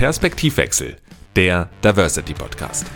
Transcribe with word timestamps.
Perspektivwechsel, 0.00 0.96
der 1.36 1.68
Diversity 1.84 2.32
Podcast. 2.32 2.86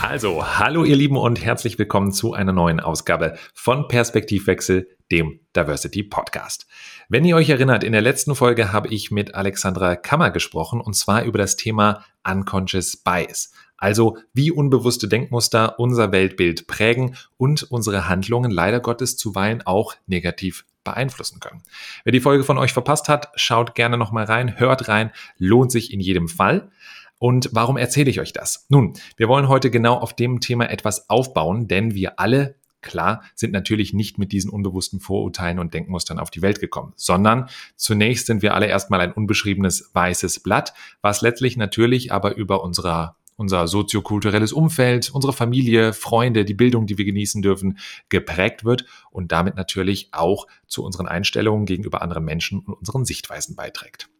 Also, 0.00 0.46
hallo 0.56 0.84
ihr 0.84 0.94
Lieben 0.94 1.16
und 1.16 1.44
herzlich 1.44 1.80
willkommen 1.80 2.12
zu 2.12 2.32
einer 2.32 2.52
neuen 2.52 2.78
Ausgabe 2.78 3.36
von 3.54 3.88
Perspektivwechsel, 3.88 4.86
dem 5.10 5.40
Diversity 5.56 6.04
Podcast. 6.04 6.68
Wenn 7.08 7.24
ihr 7.24 7.34
euch 7.34 7.48
erinnert, 7.48 7.82
in 7.82 7.90
der 7.90 8.00
letzten 8.00 8.36
Folge 8.36 8.72
habe 8.72 8.86
ich 8.86 9.10
mit 9.10 9.34
Alexandra 9.34 9.96
Kammer 9.96 10.30
gesprochen 10.30 10.80
und 10.80 10.94
zwar 10.94 11.24
über 11.24 11.38
das 11.38 11.56
Thema 11.56 12.04
Unconscious 12.24 12.98
Bias. 12.98 13.50
Also 13.78 14.18
wie 14.34 14.50
unbewusste 14.50 15.08
Denkmuster 15.08 15.78
unser 15.78 16.12
Weltbild 16.12 16.66
prägen 16.66 17.16
und 17.36 17.62
unsere 17.62 18.08
Handlungen 18.08 18.50
leider 18.50 18.80
Gottes 18.80 19.16
zuweilen 19.16 19.62
auch 19.64 19.94
negativ 20.06 20.64
beeinflussen 20.84 21.40
können. 21.40 21.62
Wer 22.04 22.12
die 22.12 22.20
Folge 22.20 22.44
von 22.44 22.58
euch 22.58 22.72
verpasst 22.72 23.08
hat, 23.08 23.30
schaut 23.36 23.74
gerne 23.74 23.96
nochmal 23.96 24.24
rein, 24.24 24.58
hört 24.58 24.88
rein, 24.88 25.12
lohnt 25.38 25.70
sich 25.70 25.92
in 25.92 26.00
jedem 26.00 26.28
Fall. 26.28 26.70
Und 27.18 27.50
warum 27.52 27.76
erzähle 27.76 28.10
ich 28.10 28.20
euch 28.20 28.32
das? 28.32 28.66
Nun, 28.68 28.94
wir 29.16 29.28
wollen 29.28 29.48
heute 29.48 29.70
genau 29.70 29.94
auf 29.94 30.14
dem 30.14 30.40
Thema 30.40 30.70
etwas 30.70 31.10
aufbauen, 31.10 31.66
denn 31.66 31.94
wir 31.94 32.20
alle, 32.20 32.54
klar, 32.80 33.22
sind 33.34 33.52
natürlich 33.52 33.92
nicht 33.92 34.18
mit 34.18 34.30
diesen 34.30 34.50
unbewussten 34.50 35.00
Vorurteilen 35.00 35.58
und 35.58 35.74
Denkmustern 35.74 36.20
auf 36.20 36.30
die 36.30 36.42
Welt 36.42 36.60
gekommen, 36.60 36.92
sondern 36.96 37.48
zunächst 37.76 38.26
sind 38.26 38.40
wir 38.40 38.54
alle 38.54 38.66
erstmal 38.66 39.00
ein 39.00 39.12
unbeschriebenes 39.12 39.90
weißes 39.92 40.40
Blatt, 40.40 40.74
was 41.02 41.20
letztlich 41.20 41.56
natürlich 41.56 42.12
aber 42.12 42.36
über 42.36 42.62
unserer 42.62 43.16
unser 43.38 43.68
soziokulturelles 43.68 44.52
Umfeld, 44.52 45.10
unsere 45.10 45.32
Familie, 45.32 45.92
Freunde, 45.92 46.44
die 46.44 46.54
Bildung, 46.54 46.86
die 46.86 46.98
wir 46.98 47.04
genießen 47.04 47.40
dürfen, 47.40 47.78
geprägt 48.08 48.64
wird 48.64 48.84
und 49.10 49.30
damit 49.32 49.54
natürlich 49.54 50.08
auch 50.10 50.46
zu 50.66 50.84
unseren 50.84 51.06
Einstellungen 51.06 51.64
gegenüber 51.64 52.02
anderen 52.02 52.24
Menschen 52.24 52.58
und 52.58 52.74
unseren 52.74 53.04
Sichtweisen 53.04 53.54
beiträgt. 53.54 54.10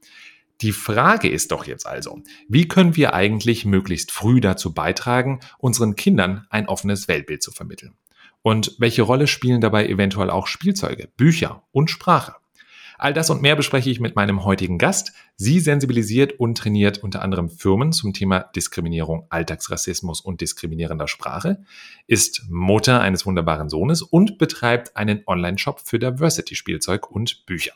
Die 0.61 0.73
Frage 0.73 1.29
ist 1.29 1.51
doch 1.51 1.67
jetzt 1.67 1.87
also, 1.87 2.23
wie 2.49 2.69
können 2.69 2.97
wir 2.97 3.13
eigentlich 3.13 3.65
möglichst 3.65 4.13
früh 4.13 4.41
dazu 4.41 4.73
beitragen, 4.73 5.41
unseren 5.59 5.97
Kindern 5.97 6.47
ein 6.51 6.69
offenes 6.69 7.09
Weltbild 7.09 7.43
zu 7.43 7.51
vermitteln? 7.51 7.95
Und 8.43 8.77
welche 8.79 9.03
Rolle 9.03 9.27
spielen 9.27 9.61
dabei 9.61 9.89
eventuell 9.89 10.31
auch 10.31 10.47
Spielzeuge, 10.47 11.09
Bücher 11.17 11.65
und 11.73 11.91
Sprache? 11.91 12.37
All 12.99 13.15
das 13.15 13.31
und 13.31 13.41
mehr 13.41 13.55
bespreche 13.55 13.91
ich 13.91 14.01
mit 14.01 14.17
meinem 14.17 14.45
heutigen 14.45 14.77
Gast. 14.77 15.13
Sie 15.37 15.61
sensibilisiert 15.61 16.41
und 16.41 16.59
trainiert 16.59 16.99
unter 16.99 17.23
anderem 17.23 17.49
Firmen 17.49 17.93
zum 17.93 18.13
Thema 18.13 18.41
Diskriminierung, 18.41 19.27
Alltagsrassismus 19.31 20.21
und 20.21 20.41
diskriminierender 20.41 21.07
Sprache, 21.07 21.63
ist 22.09 22.45
Mutter 22.51 23.01
eines 23.01 23.25
wunderbaren 23.25 23.69
Sohnes 23.69 24.03
und 24.03 24.37
betreibt 24.37 24.97
einen 24.97 25.23
Online-Shop 25.27 25.81
für 25.85 26.01
Diversity-Spielzeug 26.01 27.09
und 27.09 27.47
Bücher 27.47 27.73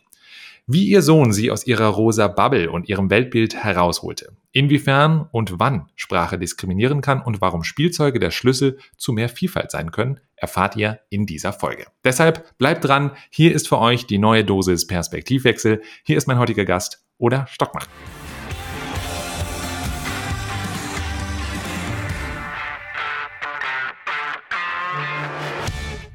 wie 0.67 0.87
ihr 0.87 1.03
Sohn 1.03 1.33
sie 1.33 1.51
aus 1.51 1.67
ihrer 1.67 1.87
rosa 1.87 2.29
Bubble 2.29 2.71
und 2.71 2.89
ihrem 2.89 3.11
Weltbild 3.11 3.55
herausholte. 3.55 4.37
Inwiefern 4.53 5.29
und 5.33 5.59
wann 5.59 5.89
Sprache 5.97 6.39
diskriminieren 6.39 7.01
kann 7.01 7.21
und 7.21 7.41
warum 7.41 7.65
Spielzeuge 7.65 8.21
der 8.21 8.31
Schlüssel 8.31 8.79
zu 8.97 9.13
mehr 9.13 9.29
Vielfalt 9.29 9.71
sein 9.71 9.91
können, 9.91 10.21
erfahrt 10.37 10.77
ihr 10.77 11.01
in 11.09 11.27
dieser 11.27 11.53
Folge. 11.53 11.87
Deshalb 12.05 12.57
bleibt 12.59 12.85
dran, 12.85 13.13
hier 13.31 13.53
ist 13.53 13.67
für 13.67 13.79
euch 13.79 14.07
die 14.07 14.19
neue 14.19 14.45
Dosis 14.45 14.87
Perspektivwechsel. 14.87 15.83
Hier 16.05 16.17
ist 16.17 16.29
mein 16.29 16.39
heutiger 16.39 16.65
Gast 16.65 17.05
oder 17.19 17.47
Stockmann. 17.49 17.87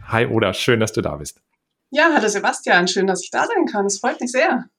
Hi 0.07 0.25
Oda, 0.25 0.53
schön, 0.53 0.79
dass 0.79 0.93
du 0.93 1.01
da 1.01 1.17
bist. 1.17 1.41
Ja, 1.91 2.13
hallo 2.13 2.27
Sebastian, 2.27 2.87
schön, 2.87 3.07
dass 3.07 3.23
ich 3.23 3.29
da 3.31 3.45
sein 3.45 3.65
kann. 3.65 3.85
Es 3.85 3.99
freut 3.99 4.19
mich 4.19 4.31
sehr. 4.31 4.69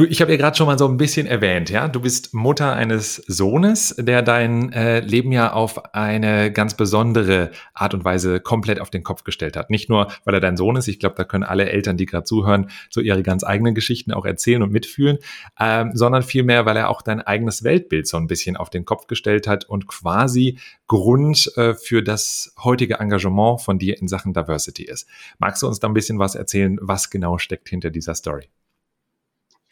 Du, 0.00 0.06
ich 0.06 0.22
habe 0.22 0.30
ja 0.30 0.38
gerade 0.38 0.56
schon 0.56 0.66
mal 0.66 0.78
so 0.78 0.88
ein 0.88 0.96
bisschen 0.96 1.26
erwähnt, 1.26 1.68
ja. 1.68 1.86
Du 1.86 2.00
bist 2.00 2.32
Mutter 2.32 2.72
eines 2.72 3.16
Sohnes, 3.16 3.94
der 3.98 4.22
dein 4.22 4.72
äh, 4.72 5.00
Leben 5.00 5.30
ja 5.30 5.52
auf 5.52 5.94
eine 5.94 6.50
ganz 6.50 6.72
besondere 6.72 7.50
Art 7.74 7.92
und 7.92 8.02
Weise 8.02 8.40
komplett 8.40 8.80
auf 8.80 8.88
den 8.88 9.02
Kopf 9.02 9.24
gestellt 9.24 9.58
hat. 9.58 9.68
Nicht 9.68 9.90
nur, 9.90 10.10
weil 10.24 10.32
er 10.32 10.40
dein 10.40 10.56
Sohn 10.56 10.76
ist, 10.76 10.88
ich 10.88 11.00
glaube, 11.00 11.16
da 11.16 11.24
können 11.24 11.44
alle 11.44 11.68
Eltern, 11.68 11.98
die 11.98 12.06
gerade 12.06 12.24
zuhören, 12.24 12.70
so 12.88 13.02
ihre 13.02 13.22
ganz 13.22 13.44
eigenen 13.44 13.74
Geschichten 13.74 14.14
auch 14.14 14.24
erzählen 14.24 14.62
und 14.62 14.72
mitfühlen, 14.72 15.18
ähm, 15.60 15.90
sondern 15.92 16.22
vielmehr, 16.22 16.64
weil 16.64 16.78
er 16.78 16.88
auch 16.88 17.02
dein 17.02 17.20
eigenes 17.20 17.62
Weltbild 17.62 18.08
so 18.08 18.16
ein 18.16 18.26
bisschen 18.26 18.56
auf 18.56 18.70
den 18.70 18.86
Kopf 18.86 19.06
gestellt 19.06 19.46
hat 19.46 19.66
und 19.66 19.86
quasi 19.86 20.58
Grund 20.86 21.52
äh, 21.58 21.74
für 21.74 22.02
das 22.02 22.54
heutige 22.64 22.94
Engagement 23.00 23.60
von 23.60 23.78
dir 23.78 24.00
in 24.00 24.08
Sachen 24.08 24.32
Diversity 24.32 24.84
ist. 24.84 25.06
Magst 25.38 25.62
du 25.62 25.66
uns 25.66 25.78
da 25.78 25.88
ein 25.88 25.94
bisschen 25.94 26.18
was 26.18 26.36
erzählen, 26.36 26.78
was 26.80 27.10
genau 27.10 27.36
steckt 27.36 27.68
hinter 27.68 27.90
dieser 27.90 28.14
Story? 28.14 28.48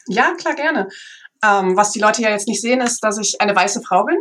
Ja, 0.09 0.35
klar, 0.35 0.55
gerne. 0.55 0.89
Ähm, 1.43 1.77
was 1.77 1.93
die 1.93 2.01
Leute 2.01 2.23
ja 2.23 2.31
jetzt 2.31 2.49
nicht 2.49 2.61
sehen, 2.61 2.81
ist, 2.81 3.01
dass 3.01 3.19
ich 3.19 3.41
eine 3.41 3.55
weiße 3.55 3.83
Frau 3.83 4.05
bin. 4.05 4.19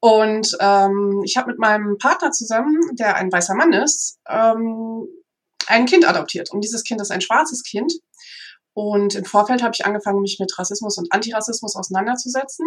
Und 0.00 0.56
ähm, 0.60 1.22
ich 1.24 1.36
habe 1.36 1.50
mit 1.50 1.58
meinem 1.58 1.98
Partner 1.98 2.30
zusammen, 2.30 2.94
der 2.96 3.16
ein 3.16 3.32
weißer 3.32 3.54
Mann 3.54 3.72
ist, 3.72 4.18
ähm, 4.28 5.06
ein 5.66 5.86
Kind 5.86 6.06
adoptiert. 6.06 6.52
Und 6.52 6.62
dieses 6.62 6.84
Kind 6.84 7.00
ist 7.00 7.10
ein 7.10 7.20
schwarzes 7.20 7.62
Kind. 7.62 7.92
Und 8.74 9.14
im 9.14 9.24
Vorfeld 9.24 9.62
habe 9.62 9.72
ich 9.74 9.86
angefangen, 9.86 10.20
mich 10.20 10.36
mit 10.38 10.56
Rassismus 10.58 10.98
und 10.98 11.10
Antirassismus 11.10 11.74
auseinanderzusetzen. 11.76 12.66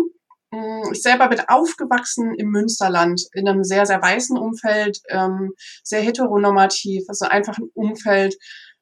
Mm, 0.51 0.91
ich 0.91 1.03
selber 1.03 1.27
bin 1.27 1.39
aufgewachsen 1.47 2.33
im 2.35 2.49
Münsterland, 2.49 3.21
in 3.33 3.47
einem 3.47 3.63
sehr, 3.63 3.85
sehr 3.85 4.01
weißen 4.01 4.37
Umfeld, 4.37 4.99
ähm, 5.09 5.53
sehr 5.83 6.01
heteronormativ, 6.01 7.03
also 7.07 7.25
einfach 7.25 7.57
ein 7.59 7.69
Umfeld, 7.75 8.35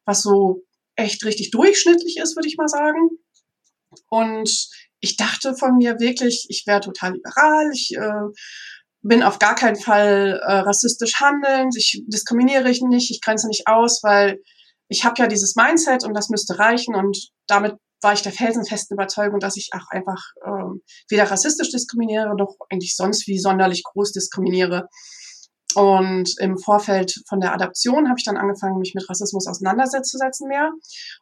was 0.05 0.21
so 0.21 0.63
echt 0.95 1.25
richtig 1.25 1.51
durchschnittlich 1.51 2.17
ist, 2.17 2.37
würde 2.37 2.47
ich 2.47 2.57
mal 2.57 2.69
sagen. 2.69 3.09
Und 4.09 4.69
ich 4.99 5.17
dachte 5.17 5.55
von 5.55 5.77
mir 5.77 5.99
wirklich, 5.99 6.47
ich 6.49 6.63
wäre 6.65 6.81
total 6.81 7.13
liberal, 7.13 7.69
ich 7.73 7.91
äh, 7.95 8.33
bin 9.01 9.23
auf 9.23 9.39
gar 9.39 9.55
keinen 9.55 9.75
Fall 9.75 10.39
äh, 10.43 10.53
rassistisch 10.59 11.19
handelnd, 11.19 11.75
ich 11.77 12.03
diskriminiere 12.07 12.69
ich 12.69 12.81
nicht, 12.81 13.11
ich 13.11 13.21
grenze 13.21 13.47
nicht 13.47 13.67
aus, 13.67 14.01
weil 14.03 14.39
ich 14.89 15.05
habe 15.05 15.15
ja 15.21 15.27
dieses 15.27 15.55
Mindset 15.55 16.03
und 16.03 16.13
das 16.13 16.29
müsste 16.29 16.57
reichen 16.59 16.95
und 16.95 17.29
damit 17.47 17.75
war 18.01 18.13
ich 18.13 18.21
der 18.21 18.31
felsenfesten 18.31 18.95
Überzeugung, 18.95 19.39
dass 19.39 19.57
ich 19.57 19.69
auch 19.73 19.89
einfach 19.89 20.21
ähm, 20.45 20.81
weder 21.09 21.29
rassistisch 21.29 21.71
diskriminiere 21.71 22.35
noch 22.35 22.55
eigentlich 22.69 22.95
sonst 22.95 23.27
wie 23.27 23.39
sonderlich 23.39 23.83
groß 23.83 24.11
diskriminiere. 24.11 24.87
Und 25.77 26.33
im 26.39 26.57
Vorfeld 26.57 27.13
von 27.29 27.39
der 27.39 27.53
Adaption 27.53 28.07
habe 28.07 28.17
ich 28.17 28.25
dann 28.25 28.35
angefangen, 28.35 28.79
mich 28.79 28.95
mit 28.95 29.07
Rassismus 29.07 29.45
auseinanderzusetzen 29.45 30.47
mehr. 30.47 30.71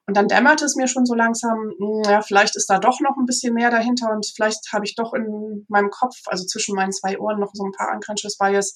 Und 0.08 0.16
dann 0.16 0.30
dämmerte 0.30 0.64
es 0.64 0.78
mir 0.78 0.88
schon 0.88 1.06
so 1.06 1.14
langsam, 1.14 1.74
hm, 1.78 2.04
ja, 2.10 2.22
vielleicht 2.22 2.56
ist 2.56 2.70
da 2.70 2.80
doch 2.80 3.02
noch 3.02 3.18
ein 3.18 3.26
bisschen 3.26 3.54
mehr 3.54 3.70
dahinter 3.70 4.12
und 4.12 4.26
vielleicht 4.34 4.72
habe 4.72 4.86
ich 4.86 4.96
doch 4.96 5.14
in 5.14 5.66
meinem 5.68 5.90
Kopf, 5.90 6.16
also 6.28 6.46
zwischen 6.46 6.74
meinen 6.74 6.94
zwei 6.94 7.20
Ohren, 7.20 7.42
noch 7.42 7.52
so 7.52 7.66
ein 7.66 7.74
paar 7.74 7.94
unconscious 7.94 8.38
bias, 8.38 8.76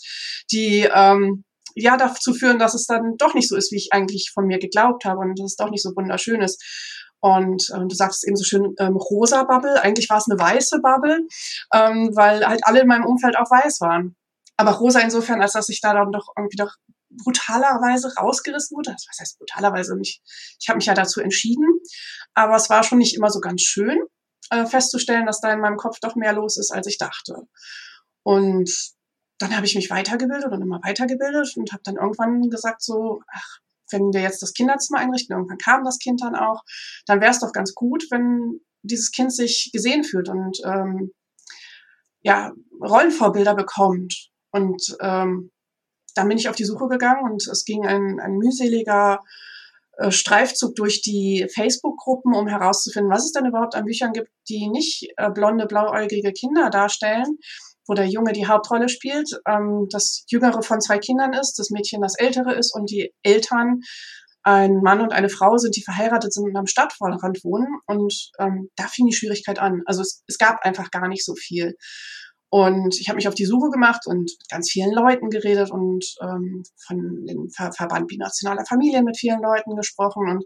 die 0.52 0.86
ähm, 0.94 1.46
ja 1.76 1.96
dazu 1.96 2.34
führen, 2.34 2.60
dass 2.60 2.74
es 2.74 2.86
dann 2.86 3.16
doch 3.18 3.34
nicht 3.34 3.48
so 3.48 3.56
ist, 3.56 3.72
wie 3.72 3.78
ich 3.78 3.94
eigentlich 3.94 4.32
von 4.34 4.48
mir 4.48 4.60
geglaubt 4.60 5.06
habe 5.06 5.20
und 5.20 5.40
dass 5.40 5.52
es 5.52 5.56
doch 5.56 5.70
nicht 5.70 5.84
so 5.84 5.92
wunderschön 5.96 6.42
ist. 6.42 6.62
Und 7.22 7.72
ähm, 7.74 7.88
du 7.88 7.96
sagst 7.96 8.28
eben 8.28 8.36
so 8.36 8.44
schön 8.44 8.74
ähm, 8.80 8.98
rosa 8.98 9.44
Bubble. 9.44 9.82
Eigentlich 9.82 10.10
war 10.10 10.18
es 10.18 10.28
eine 10.30 10.40
weiße 10.40 10.82
Bubble, 10.82 11.22
ähm, 11.74 12.12
weil 12.16 12.46
halt 12.46 12.60
alle 12.64 12.82
in 12.82 12.88
meinem 12.88 13.06
Umfeld 13.06 13.38
auch 13.38 13.50
weiß 13.50 13.80
waren 13.80 14.18
aber 14.60 14.72
rosa 14.72 15.00
insofern, 15.00 15.42
als 15.42 15.54
dass 15.54 15.70
ich 15.70 15.80
da 15.80 15.94
dann 15.94 16.12
doch 16.12 16.34
irgendwie 16.36 16.58
doch 16.58 16.76
brutalerweise 17.10 18.14
rausgerissen 18.16 18.76
wurde. 18.76 18.92
Das 18.92 19.06
was 19.10 19.20
heißt 19.22 19.40
brutalerweise 19.40 19.96
nicht. 19.96 20.22
Ich 20.60 20.68
habe 20.68 20.76
mich 20.76 20.88
ja 20.88 20.94
dazu 20.94 21.22
entschieden, 21.22 21.66
aber 22.34 22.58
es 22.58 22.70
war 22.70 22.84
schon 22.84 22.98
nicht 22.98 23.16
immer 23.16 23.30
so 23.30 23.40
ganz 23.40 23.62
schön 23.62 23.98
äh, 24.50 24.66
festzustellen, 24.66 25.26
dass 25.26 25.40
da 25.40 25.54
in 25.54 25.62
meinem 25.62 25.78
Kopf 25.78 26.02
doch 26.02 26.16
mehr 26.16 26.34
los 26.34 26.58
ist, 26.58 26.72
als 26.72 26.88
ich 26.88 26.98
dachte. 26.98 27.48
Und 28.24 28.70
dann 29.38 29.56
habe 29.56 29.66
ich 29.66 29.76
mich 29.76 29.90
weitergebildet 29.90 30.52
und 30.52 30.62
immer 30.62 30.82
weitergebildet 30.84 31.56
und 31.56 31.72
habe 31.72 31.84
dann 31.86 31.96
irgendwann 31.96 32.50
gesagt 32.50 32.82
so, 32.84 33.22
ach, 33.34 33.60
wenn 33.92 34.12
wir 34.12 34.20
jetzt 34.20 34.42
das 34.42 34.54
Kinderzimmer 34.54 35.00
einrichten, 35.00 35.38
irgendwann 35.38 35.58
kam 35.58 35.86
das 35.86 36.00
Kind 36.00 36.22
dann 36.22 36.36
auch, 36.36 36.64
dann 37.06 37.22
wäre 37.22 37.32
es 37.32 37.40
doch 37.40 37.54
ganz 37.54 37.74
gut, 37.74 38.08
wenn 38.12 38.60
dieses 38.82 39.12
Kind 39.12 39.34
sich 39.34 39.70
gesehen 39.72 40.04
fühlt 40.04 40.28
und 40.28 40.60
ähm, 40.66 41.14
ja 42.24 42.52
Rollenvorbilder 42.82 43.56
bekommt 43.56 44.30
und 44.52 44.98
ähm, 45.02 45.52
dann 46.16 46.28
bin 46.28 46.38
ich 46.38 46.50
auf 46.50 46.56
die 46.56 46.66
Suche 46.66 46.88
gegangen 46.88 47.24
und 47.24 47.48
es 47.48 47.66
ging 47.66 47.86
ein, 47.86 48.20
ein 48.20 48.38
mühseliger 48.38 49.20
äh, 49.98 50.12
Streifzug 50.12 50.76
durch 50.76 51.02
die 51.02 51.48
Facebook-Gruppen, 51.54 52.34
um 52.34 52.48
herauszufinden, 52.48 53.12
was 53.12 53.26
es 53.26 53.32
denn 53.32 53.46
überhaupt 53.46 53.76
an 53.76 53.86
Büchern 53.86 54.14
gibt, 54.14 54.30
die 54.48 54.68
nicht 54.70 55.10
äh, 55.18 55.30
blonde, 55.30 55.66
blauäugige 55.66 56.34
Kinder 56.34 56.70
darstellen, 56.70 57.38
wo 57.88 57.94
der 57.94 58.08
Junge 58.08 58.34
die 58.34 58.48
Hauptrolle 58.48 58.90
spielt, 58.90 59.30
ähm, 59.48 59.88
das 59.90 60.24
jüngere 60.28 60.62
von 60.62 60.82
zwei 60.82 61.00
Kindern 61.00 61.34
ist, 61.34 61.60
das 61.60 61.70
Mädchen 61.70 62.02
das 62.02 62.18
ältere 62.18 62.54
ist 62.54 62.74
und 62.74 62.90
die 62.90 63.14
Eltern 63.24 63.82
ein 64.44 64.82
Mann 64.82 65.02
und 65.02 65.12
eine 65.12 65.30
Frau 65.30 65.58
sind, 65.58 65.76
die 65.76 65.84
verheiratet 65.84 66.34
sind 66.34 66.46
und 66.46 66.56
am 66.56 66.66
Stadtvorrand 66.66 67.44
wohnen. 67.44 67.68
Und 67.88 68.32
ähm, 68.40 68.70
da 68.76 68.88
fing 68.88 69.06
die 69.06 69.14
Schwierigkeit 69.16 69.60
an. 69.60 69.82
Also 69.86 70.02
es, 70.02 70.24
es 70.28 70.38
gab 70.38 70.64
einfach 70.64 70.92
gar 70.92 71.08
nicht 71.08 71.26
so 71.26 71.36
viel. 71.36 71.76
Und 72.52 73.00
ich 73.00 73.10
habe 73.10 73.18
mich 73.18 73.28
auf 73.28 73.36
die 73.36 73.46
Suche 73.46 73.70
gemacht 73.70 74.08
und 74.08 74.32
mit 74.40 74.50
ganz 74.50 74.72
vielen 74.72 74.92
Leuten 74.92 75.30
geredet 75.30 75.70
und 75.72 76.04
ähm, 76.22 76.64
von 76.88 77.26
dem 77.26 77.50
Ver 77.50 77.72
Verband 77.72 78.08
binationaler 78.08 78.66
Familien 78.66 79.06
mit 79.06 79.18
vielen 79.18 79.42
Leuten 79.42 79.76
gesprochen. 79.76 80.28
Und 80.28 80.46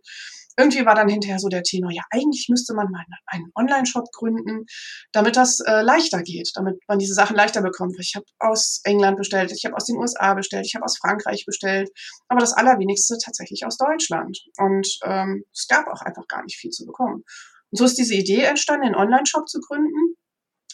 irgendwie 0.57 0.85
war 0.85 0.95
dann 0.95 1.07
hinterher 1.07 1.39
so 1.39 1.47
der 1.47 1.63
Tenor, 1.63 1.91
ja, 1.91 2.03
eigentlich 2.11 2.47
müsste 2.49 2.73
man 2.73 2.91
mal 2.91 3.03
einen 3.27 3.51
Online-Shop 3.55 4.05
gründen, 4.11 4.65
damit 5.11 5.35
das 5.35 5.59
äh, 5.61 5.81
leichter 5.81 6.21
geht, 6.21 6.51
damit 6.55 6.75
man 6.87 6.99
diese 6.99 7.13
Sachen 7.13 7.35
leichter 7.35 7.61
bekommt. 7.61 7.95
Ich 7.99 8.13
habe 8.15 8.25
aus 8.39 8.81
England 8.83 9.17
bestellt, 9.17 9.51
ich 9.51 9.65
habe 9.65 9.75
aus 9.75 9.85
den 9.85 9.97
USA 9.97 10.33
bestellt, 10.33 10.65
ich 10.65 10.75
habe 10.75 10.85
aus 10.85 10.97
Frankreich 10.97 11.45
bestellt, 11.45 11.89
aber 12.27 12.39
das 12.39 12.53
Allerwenigste 12.53 13.17
tatsächlich 13.23 13.65
aus 13.65 13.77
Deutschland. 13.77 14.39
Und 14.57 14.87
ähm, 15.05 15.43
es 15.53 15.67
gab 15.67 15.87
auch 15.87 16.01
einfach 16.01 16.27
gar 16.27 16.43
nicht 16.43 16.57
viel 16.57 16.71
zu 16.71 16.85
bekommen. 16.85 17.23
Und 17.71 17.77
so 17.77 17.85
ist 17.85 17.97
diese 17.97 18.13
Idee 18.13 18.43
entstanden, 18.43 18.85
einen 18.85 18.95
Online-Shop 18.95 19.47
zu 19.47 19.59
gründen. 19.59 20.15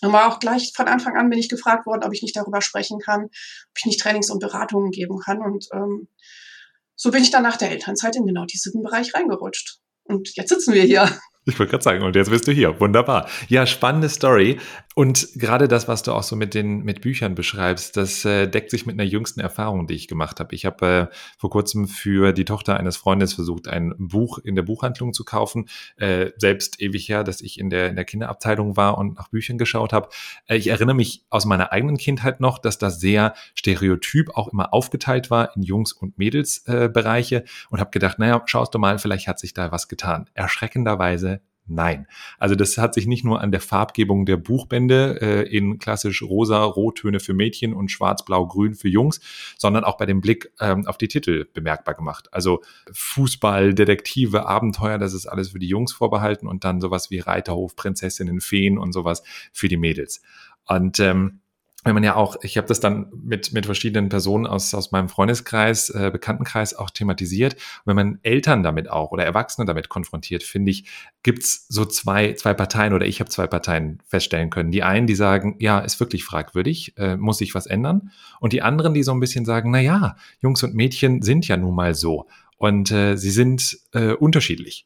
Und 0.02 0.14
war 0.14 0.32
auch 0.32 0.40
gleich 0.40 0.72
von 0.76 0.88
Anfang 0.88 1.18
an 1.18 1.30
bin 1.30 1.40
ich 1.40 1.50
gefragt 1.50 1.86
worden, 1.86 2.04
ob 2.04 2.14
ich 2.14 2.22
nicht 2.22 2.36
darüber 2.36 2.62
sprechen 2.62 3.00
kann, 3.00 3.26
ob 3.26 3.78
ich 3.78 3.86
nicht 3.86 4.00
Trainings 4.00 4.30
und 4.30 4.40
Beratungen 4.40 4.92
geben 4.92 5.20
kann. 5.20 5.42
Und 5.42 5.68
ähm, 5.74 6.08
so 6.96 7.12
bin 7.12 7.24
ich 7.24 7.32
dann 7.32 7.44
nach 7.44 7.58
der 7.58 7.72
Elternzeit 7.72 8.16
in 8.16 8.26
genau 8.26 8.46
diesen 8.46 8.84
Bereich 8.84 9.14
reingerutscht. 9.14 9.80
Und 10.04 10.36
jetzt 10.36 10.50
sitzen 10.50 10.74
wir 10.74 10.84
hier. 10.84 11.10
Ich 11.46 11.58
wollte 11.58 11.72
gerade 11.72 11.84
sagen, 11.84 12.04
und 12.04 12.16
jetzt 12.16 12.30
bist 12.30 12.48
du 12.48 12.52
hier. 12.52 12.80
Wunderbar. 12.80 13.30
Ja, 13.48 13.66
spannende 13.66 14.10
Story. 14.10 14.60
Und 15.00 15.30
gerade 15.36 15.70
das, 15.70 15.88
was 15.88 16.04
du 16.04 16.12
auch 16.12 16.24
so 16.24 16.36
mit 16.36 16.54
den 16.54 16.84
mit 16.84 17.00
Büchern 17.00 17.34
beschreibst, 17.34 17.96
das 17.96 18.26
äh, 18.26 18.50
deckt 18.50 18.70
sich 18.70 18.86
mit 18.86 19.00
einer 19.00 19.10
jüngsten 19.10 19.40
Erfahrung, 19.40 19.88
die 19.88 19.94
ich 19.94 20.10
gemacht 20.10 20.42
habe. 20.42 20.54
Ich 20.54 20.66
habe 20.66 21.10
äh, 21.10 21.16
vor 21.38 21.50
kurzem 21.50 21.88
für 21.88 22.34
die 22.34 22.44
Tochter 22.44 22.76
eines 22.76 22.98
Freundes 22.98 23.34
versucht, 23.34 23.70
ein 23.70 23.94
Buch 23.98 24.40
in 24.40 24.56
der 24.56 24.64
Buchhandlung 24.64 25.14
zu 25.14 25.24
kaufen. 25.24 25.70
Äh, 25.96 26.32
selbst 26.36 26.82
ewig 26.82 27.08
her, 27.08 27.24
dass 27.24 27.40
ich 27.40 27.62
in 27.62 27.70
der 27.70 27.92
in 27.92 27.96
der 27.96 28.04
Kinderabteilung 28.04 28.76
war 28.76 28.98
und 28.98 29.16
nach 29.16 29.30
Büchern 29.30 29.58
geschaut 29.58 29.94
habe. 29.94 30.10
Äh, 30.48 30.58
ich 30.58 30.68
erinnere 30.68 30.98
mich 30.98 31.24
aus 31.30 31.46
meiner 31.46 31.72
eigenen 31.72 31.96
Kindheit 31.96 32.42
noch, 32.42 32.60
dass 32.60 32.78
das 32.78 33.00
sehr 33.00 33.36
stereotyp 33.56 34.36
auch 34.36 34.50
immer 34.50 34.74
aufgeteilt 34.74 35.32
war 35.32 35.56
in 35.56 35.64
Jungs 35.64 35.94
und 35.94 36.18
Mädelsbereiche 36.18 37.38
äh, 37.38 37.46
und 37.70 37.80
habe 37.80 37.92
gedacht, 37.92 38.20
naja, 38.20 38.42
schaust 38.48 38.76
du 38.76 38.80
mal, 38.80 39.00
vielleicht 39.00 39.30
hat 39.30 39.40
sich 39.40 39.54
da 39.54 39.72
was 39.72 39.88
getan. 39.88 40.30
Erschreckenderweise 40.34 41.40
Nein. 41.70 42.08
Also 42.40 42.56
das 42.56 42.80
hat 42.80 42.96
sich 42.96 43.06
nicht 43.06 43.24
nur 43.24 43.42
an 43.42 43.52
der 43.52 43.62
Farbgebung 43.62 44.26
der 44.26 44.38
Buchbände 44.38 45.20
äh, 45.22 45.56
in 45.56 45.78
klassisch 45.78 46.24
rosa, 46.24 46.64
Rottöne 46.64 47.20
für 47.20 47.34
Mädchen 47.34 47.74
und 47.74 47.92
schwarz, 47.92 48.26
blau, 48.26 48.48
grün 48.48 48.74
für 48.74 48.90
Jungs, 48.90 49.22
sondern 49.56 49.84
auch 49.84 49.98
bei 49.98 50.08
dem 50.08 50.20
Blick 50.20 50.52
ähm, 50.60 50.88
auf 50.88 50.98
die 50.98 51.08
Titel 51.08 51.46
bemerkbar 51.54 51.94
gemacht. 51.94 52.34
Also 52.34 52.64
Fußball, 52.92 53.76
Detektive, 53.76 54.48
Abenteuer, 54.48 54.98
das 54.98 55.14
ist 55.14 55.28
alles 55.28 55.50
für 55.50 55.60
die 55.60 55.68
Jungs 55.68 55.94
vorbehalten 55.94 56.48
und 56.48 56.64
dann 56.64 56.82
sowas 56.82 57.12
wie 57.12 57.20
Reiterhof, 57.20 57.76
Prinzessinnen, 57.76 58.42
Feen 58.42 58.80
und 58.80 58.92
sowas 58.92 59.22
für 59.54 59.68
die 59.68 59.78
Mädels. 59.78 60.22
Und 60.66 61.00
ähm, 61.00 61.42
wenn 61.86 61.94
man 61.94 62.04
ja 62.04 62.16
auch, 62.16 62.36
ich 62.42 62.58
habe 62.58 62.68
das 62.68 62.82
dann 62.82 63.08
mit, 63.24 63.54
mit 63.54 63.66
verschiedenen 63.66 64.10
Personen 64.10 64.46
aus, 64.46 64.74
aus 64.74 64.92
meinem 64.92 65.08
Freundeskreis, 65.08 65.90
äh, 65.90 66.10
Bekanntenkreis 66.12 66.74
auch 66.74 66.90
thematisiert. 66.90 67.54
Und 67.54 67.84
wenn 67.86 67.96
man 67.96 68.20
Eltern 68.22 68.64
damit 68.64 68.90
auch 68.90 69.12
oder 69.12 69.24
Erwachsene 69.24 69.66
damit 69.66 69.88
konfrontiert, 69.88 70.44
finde 70.44 70.72
ich, 70.72 70.86
gibt's 71.24 71.66
so 71.70 71.86
zwei, 71.86 72.34
zwei 72.34 72.54
Parteien 72.54 72.94
oder 72.94 73.06
ich 73.06 73.22
habe 73.22 73.30
zwei 73.30 73.48
Parteien 73.48 74.00
feststellen 74.06 74.50
können. 74.50 74.72
Die 74.72 74.84
einen, 74.84 75.08
die 75.08 75.16
sagen, 75.16 75.56
ja, 75.60 75.80
ist 75.80 76.02
wirklich 76.02 76.26
fragwürdig, 76.26 76.98
äh, 76.98 77.16
muss 77.16 77.38
sich 77.38 77.56
was 77.56 77.66
ändern. 77.66 78.12
Und 78.42 78.52
die 78.52 78.62
anderen, 78.62 78.94
die 78.94 79.04
so 79.04 79.14
ein 79.14 79.22
bisschen 79.22 79.46
sagen, 79.46 79.72
na 79.72 79.80
ja, 79.80 80.18
Jungs 80.42 80.62
und 80.64 80.76
Mädchen 80.76 81.22
sind 81.22 81.48
ja 81.48 81.56
nun 81.56 81.76
mal 81.76 81.96
so. 81.96 82.28
Und 82.58 82.92
äh, 82.92 83.16
sie 83.16 83.32
sind 83.32 83.80
äh, 83.94 84.12
unterschiedlich. 84.12 84.86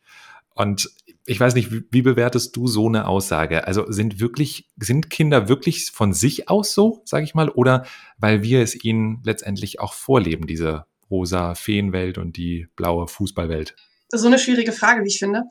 Und 0.54 0.92
ich 1.26 1.40
weiß 1.40 1.56
nicht, 1.56 1.72
wie, 1.72 1.84
wie 1.90 2.02
bewertest 2.02 2.56
du 2.56 2.68
so 2.68 2.88
eine 2.88 3.08
Aussage? 3.08 3.66
Also 3.66 3.90
sind 3.92 4.20
wirklich, 4.20 4.68
sind 4.78 5.10
Kinder 5.10 5.48
wirklich 5.48 5.92
von 5.92 6.14
sich 6.14 6.50
aus 6.50 6.74
so, 6.74 7.02
sage 7.06 7.24
ich 7.24 7.34
mal, 7.34 7.50
oder 7.50 7.86
weil 8.18 8.44
wir 8.44 8.62
es 8.62 8.84
ihnen 8.84 9.22
letztendlich 9.24 9.80
auch 9.80 9.94
vorleben, 9.94 10.48
diese 10.48 10.86
rosa 11.10 11.56
Feenwelt 11.56 12.18
und 12.18 12.36
die 12.36 12.68
blaue 12.76 13.08
Fußballwelt? 13.08 13.76
So 14.10 14.28
eine 14.28 14.38
schwierige 14.38 14.74
Frage, 14.74 15.04
wie 15.04 15.08
ich 15.08 15.20
finde, 15.20 15.44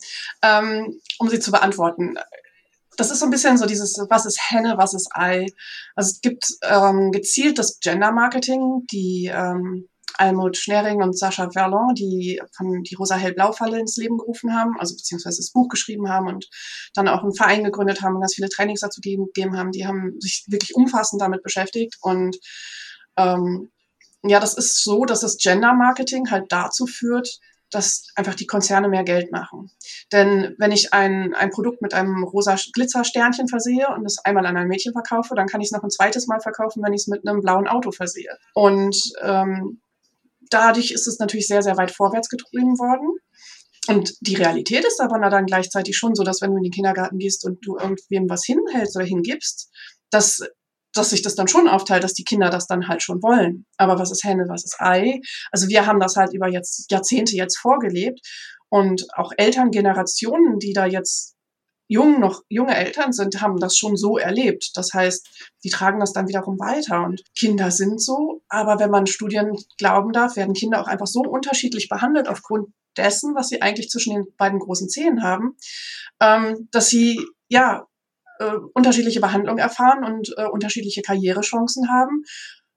ähm, 0.43 1.01
um 1.19 1.29
sie 1.29 1.41
zu 1.41 1.51
beantworten. 1.51 2.17
Das 2.97 3.11
ist 3.11 3.21
so 3.21 3.25
ein 3.25 3.31
bisschen 3.31 3.57
so 3.57 3.67
dieses, 3.67 3.99
was 4.11 4.27
ist 4.27 4.39
Henne, 4.51 4.75
was 4.77 4.93
ist 4.93 5.09
Ei? 5.15 5.47
Also 5.97 6.11
es 6.11 6.21
gibt 6.21 6.45
ähm, 6.63 7.11
gezielt 7.11 7.59
das 7.59 7.81
Gender-Marketing, 7.81 8.87
die 8.93 9.31
ähm, 9.33 9.89
Almut 10.19 10.57
Schnering 10.57 11.03
und 11.03 11.19
Sascha 11.19 11.51
Verlon, 11.51 11.95
die 11.95 12.41
von 12.57 12.83
die 12.83 12.95
Rosa-Hell-Blau-Falle 12.95 13.79
ins 13.79 13.97
Leben 13.97 14.19
gerufen 14.19 14.55
haben, 14.55 14.79
also 14.79 14.95
beziehungsweise 14.95 15.39
das 15.39 15.53
Buch 15.53 15.69
geschrieben 15.69 16.09
haben 16.09 16.29
und 16.29 16.49
dann 16.95 17.09
auch 17.09 17.23
einen 17.23 17.35
Verein 17.35 17.65
gegründet 17.65 18.03
haben 18.03 18.15
und 18.15 18.21
ganz 18.21 18.35
viele 18.35 18.49
Trainings 18.49 18.81
dazu 18.81 19.01
gegeben 19.01 19.57
haben. 19.57 19.73
Die 19.73 19.87
haben 19.87 20.21
sich 20.21 20.45
wirklich 20.49 20.75
umfassend 20.75 21.21
damit 21.21 21.43
beschäftigt 21.43 21.97
und 22.01 22.37
ähm, 23.17 23.71
ja, 24.25 24.39
das 24.39 24.55
ist 24.55 24.83
so, 24.83 25.05
dass 25.05 25.21
das 25.21 25.37
Gender-Marketing 25.37 26.31
halt 26.31 26.47
dazu 26.51 26.87
führt, 26.87 27.41
dass 27.73 28.07
einfach 28.15 28.35
die 28.35 28.47
Konzerne 28.47 28.89
mehr 28.89 29.03
Geld 29.03 29.33
machen. 29.33 29.71
Denn 30.13 30.55
wenn 30.59 30.73
ich 30.73 30.93
ein, 30.93 31.35
ein 31.35 31.51
Produkt 31.51 31.83
mit 31.83 31.95
einem 31.95 32.23
rosa 32.23 32.57
Glitzersternchen 32.73 33.49
versehe 33.49 33.89
und 33.89 34.05
es 34.05 34.19
einmal 34.19 34.47
an 34.47 34.57
ein 34.57 34.69
Mädchen 34.69 34.93
verkaufe, 34.93 35.35
dann 35.35 35.49
kann 35.49 35.61
ich 35.61 35.69
es 35.69 35.73
noch 35.73 35.83
ein 35.83 35.91
zweites 35.91 36.27
Mal 36.27 36.41
verkaufen, 36.41 36.83
wenn 36.83 36.93
ich 36.93 37.03
es 37.03 37.07
mit 37.09 37.27
einem 37.27 37.41
blauen 37.41 37.67
Auto 37.67 37.91
versehe. 37.91 38.37
Und 38.55 38.97
ähm, 39.23 39.81
dadurch 40.53 40.91
ist 40.91 41.07
es 41.07 41.19
natürlich 41.19 41.47
sehr, 41.47 41.63
sehr 41.63 41.77
weit 41.77 41.91
vorwärts 41.91 42.29
getrieben 42.29 42.79
worden. 42.79 43.19
Und 43.89 44.15
die 44.21 44.37
Realität 44.37 44.85
ist 44.85 45.01
aber 45.01 45.19
dann 45.29 45.47
gleichzeitig 45.47 45.97
schon 45.97 46.15
so, 46.15 46.23
dass 46.23 46.41
wenn 46.41 46.53
du 46.53 46.59
in 46.59 46.65
den 46.65 46.73
Kindergarten 46.73 47.19
gehst 47.19 47.45
und 47.45 47.59
du 47.67 47.77
irgendwem 47.77 48.29
was 48.29 48.45
hinhältst 48.45 48.97
oder 48.97 49.05
hingibst, 49.05 49.71
dass, 50.11 50.41
dass 50.93 51.11
sich 51.11 51.23
das 51.23 51.35
dann 51.35 51.49
schon 51.49 51.67
aufteilt, 51.67 52.05
dass 52.05 52.15
die 52.15 52.25
Kinder 52.25 52.49
das 52.49 52.67
dann 52.69 52.87
halt 52.87 53.03
schon 53.03 53.23
wollen. 53.23 53.67
Aber 53.79 53.99
was 53.99 54.13
ist 54.13 54.23
Henne, 54.23 54.45
was 54.49 54.65
ist 54.65 54.77
Ei? 54.79 55.21
Also 55.51 55.69
wir 55.69 55.87
haben 55.87 55.99
das 55.99 56.17
halt 56.17 56.33
über 56.33 56.49
jetzt 56.49 56.91
Jahrzehnte 56.93 57.35
jetzt 57.35 57.59
vorgelebt 57.59 58.21
und 58.69 59.05
auch 59.17 59.33
Elterngenerationen, 59.37 60.59
die 60.59 60.73
da 60.73 60.87
jetzt 60.87 61.35
jung 61.89 62.21
noch 62.21 62.43
junge 62.49 62.77
Eltern 62.77 63.13
sind, 63.13 63.41
haben 63.41 63.59
das 63.59 63.77
schon 63.77 63.97
so 63.97 64.19
erlebt. 64.19 64.71
Das 64.75 64.93
heißt, 64.95 65.29
die 65.65 65.71
tragen 65.71 66.01
das 66.01 66.13
dann 66.13 66.29
wiederum 66.29 66.59
weiter. 66.59 67.03
Und 67.05 67.23
Kinder 67.37 67.71
sind 67.71 68.01
so, 68.01 68.43
aber 68.49 68.79
wenn 68.79 68.91
man 68.91 69.07
Studien 69.07 69.57
glauben 69.79 70.13
darf, 70.13 70.37
werden 70.37 70.55
Kinder 70.55 70.81
auch 70.81 70.87
einfach 70.87 71.07
so 71.07 71.21
unterschiedlich 71.21 71.89
behandelt 71.89 72.29
aufgrund 72.29 72.69
dessen, 72.97 73.35
was 73.35 73.49
sie 73.49 73.63
eigentlich 73.63 73.89
zwischen 73.89 74.15
den 74.15 74.27
beiden 74.37 74.59
großen 74.59 74.89
Zehen 74.89 75.23
haben, 75.23 75.57
ähm, 76.21 76.69
dass 76.71 76.89
sie 76.89 77.27
ja 77.49 77.87
äh, 78.39 78.57
unterschiedliche 78.75 79.21
Behandlung 79.21 79.59
erfahren 79.59 80.05
und 80.05 80.35
äh, 80.37 80.47
unterschiedliche 80.47 81.03
Karrierechancen 81.03 81.91
haben 81.91 82.25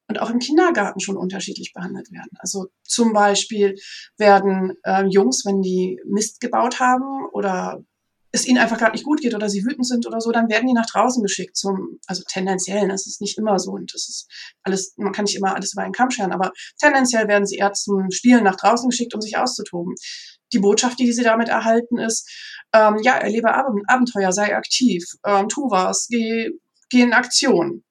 und 0.08 0.22
auch 0.22 0.30
im 0.30 0.40
Kindergarten 0.40 1.00
schon 1.00 1.18
unterschiedlich 1.18 1.74
behandelt 1.74 2.12
werden. 2.12 2.32
Also 2.40 2.68
zum 2.84 3.14
Beispiel 3.14 3.76
werden 4.18 4.74
äh, 4.84 5.06
Jungs, 5.06 5.46
wenn 5.46 5.62
die 5.62 6.00
Mist 6.06 6.40
gebaut 6.42 6.80
haben 6.80 7.26
oder 7.32 7.84
es 8.36 8.46
ihnen 8.48 8.58
einfach 8.58 8.78
gerade 8.78 8.92
nicht 8.92 9.06
gut 9.06 9.22
geht 9.22 9.34
oder 9.34 9.50
sie 9.50 9.64
wütend 9.66 9.88
sind 9.88 10.06
oder 10.06 10.20
so, 10.20 10.32
dann 10.32 10.50
werden 10.50 10.68
die 10.68 10.74
nach 10.74 10.86
draußen 10.86 11.24
geschickt 11.24 11.56
zum, 11.56 12.00
also 12.06 12.24
tendenziell, 12.28 12.88
das 12.88 13.08
ist 13.08 13.22
nicht 13.22 13.38
immer 13.38 13.58
so 13.60 13.72
und 13.72 13.94
das 13.94 14.10
ist 14.10 14.28
alles, 14.64 14.94
man 14.98 15.14
kann 15.14 15.24
nicht 15.24 15.36
immer 15.36 15.56
alles 15.56 15.74
über 15.74 15.84
einen 15.84 15.94
Kamm 15.94 16.12
scheren, 16.12 16.34
aber 16.34 16.52
tendenziell 16.80 17.28
werden 17.28 17.46
sie 17.46 17.58
eher 17.58 17.74
zum 17.74 18.12
Spielen 18.12 18.44
nach 18.44 18.58
draußen 18.58 18.90
geschickt, 18.90 19.16
um 19.16 19.22
sich 19.22 19.38
auszutoben. 19.38 19.96
Die 20.54 20.60
Botschaft, 20.60 21.00
die 21.00 21.12
sie 21.12 21.24
damit 21.24 21.50
erhalten, 21.50 21.98
ist, 21.98 22.30
ähm, 22.74 22.98
ja, 23.02 23.14
erlebe 23.14 23.54
Ab 23.54 23.68
Abenteuer, 23.88 24.32
sei 24.32 24.56
aktiv, 24.56 25.04
ähm, 25.26 25.48
tu 25.48 25.70
was, 25.72 26.08
geh, 26.10 26.50
geh 26.90 27.02
in 27.02 27.14
Aktion. 27.14 27.84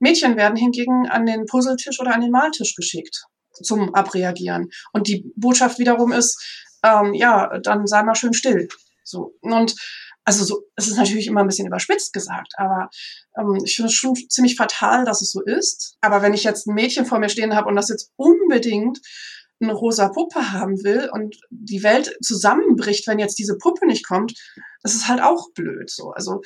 Mädchen 0.00 0.36
werden 0.36 0.56
hingegen 0.56 1.08
an 1.08 1.26
den 1.26 1.46
Puzzletisch 1.46 2.00
oder 2.00 2.12
an 2.12 2.20
den 2.20 2.32
Maltisch 2.32 2.74
geschickt 2.74 3.24
zum 3.62 3.94
Abreagieren. 3.94 4.68
Und 4.92 5.06
die 5.06 5.30
Botschaft 5.36 5.78
wiederum 5.78 6.10
ist, 6.10 6.42
ähm, 6.82 7.14
ja, 7.14 7.58
dann 7.60 7.86
sei 7.86 8.02
mal 8.02 8.16
schön 8.16 8.34
still. 8.34 8.68
So. 9.04 9.34
Und 9.40 9.74
also 10.24 10.44
so, 10.44 10.62
es 10.76 10.88
ist 10.88 10.96
natürlich 10.96 11.26
immer 11.26 11.40
ein 11.40 11.46
bisschen 11.46 11.66
überspitzt 11.66 12.12
gesagt, 12.12 12.52
aber 12.56 12.88
ähm, 13.36 13.58
ich 13.64 13.74
finde 13.74 13.88
es 13.88 13.94
schon 13.94 14.14
ziemlich 14.14 14.56
fatal, 14.56 15.04
dass 15.04 15.20
es 15.20 15.32
so 15.32 15.42
ist. 15.42 15.96
Aber 16.00 16.22
wenn 16.22 16.34
ich 16.34 16.44
jetzt 16.44 16.66
ein 16.66 16.74
Mädchen 16.74 17.06
vor 17.06 17.18
mir 17.18 17.28
stehen 17.28 17.54
habe 17.56 17.68
und 17.68 17.76
das 17.76 17.88
jetzt 17.88 18.12
unbedingt 18.16 19.00
eine 19.60 19.74
rosa 19.74 20.08
Puppe 20.08 20.52
haben 20.52 20.82
will 20.82 21.08
und 21.12 21.36
die 21.50 21.82
Welt 21.82 22.16
zusammenbricht, 22.22 23.06
wenn 23.06 23.18
jetzt 23.18 23.38
diese 23.38 23.56
Puppe 23.58 23.86
nicht 23.86 24.06
kommt, 24.06 24.34
das 24.82 24.94
ist 24.94 25.08
halt 25.08 25.22
auch 25.22 25.52
blöd. 25.54 25.90
So. 25.90 26.10
Also 26.10 26.40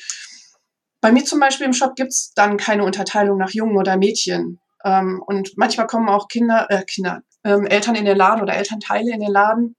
bei 1.00 1.12
mir 1.12 1.24
zum 1.24 1.40
Beispiel 1.40 1.66
im 1.66 1.72
Shop 1.72 1.94
gibt's 1.94 2.32
dann 2.34 2.56
keine 2.56 2.84
Unterteilung 2.84 3.38
nach 3.38 3.50
Jungen 3.50 3.76
oder 3.76 3.96
Mädchen. 3.96 4.58
Ähm, 4.84 5.22
und 5.26 5.52
manchmal 5.56 5.86
kommen 5.86 6.08
auch 6.08 6.28
Kinder, 6.28 6.66
äh, 6.70 6.84
Kinder, 6.84 7.22
ähm, 7.44 7.66
Eltern 7.66 7.94
in 7.94 8.04
den 8.04 8.16
Laden 8.16 8.42
oder 8.42 8.54
Elternteile 8.54 9.12
in 9.12 9.20
den 9.20 9.30
Laden 9.30 9.75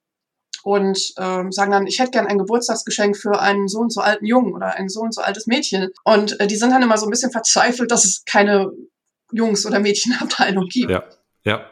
und 0.67 1.13
ähm, 1.17 1.53
sagen 1.53 1.71
dann, 1.71 1.88
ich 1.88 1.97
hätte 1.97 2.12
gern 2.12 2.27
ein 2.27 2.39
Geburtstagsgeschenk 2.39 3.15
für 3.15 3.39
einen 3.39 3.69
so 3.69 3.79
und 3.79 3.93
so 3.93 4.01
alten 4.01 4.25
Jungen 4.25 4.53
oder 4.53 4.75
ein 4.75 4.89
so 4.89 5.00
und 5.00 5.15
so 5.15 5.21
altes 5.21 5.47
Mädchen. 5.47 5.91
Und 6.03 6.38
äh, 6.41 6.47
die 6.47 6.57
sind 6.57 6.71
dann 6.71 6.81
immer 6.81 6.97
so 6.97 7.05
ein 7.05 7.09
bisschen 7.09 7.31
verzweifelt, 7.31 7.89
dass 7.89 8.03
es 8.03 8.25
keine 8.25 8.74
Jungs- 9.31 9.65
oder 9.65 9.79
Mädchenabteilung 9.79 10.65
gibt. 10.67 10.91
Ja, 10.91 11.05
ja. 11.45 11.65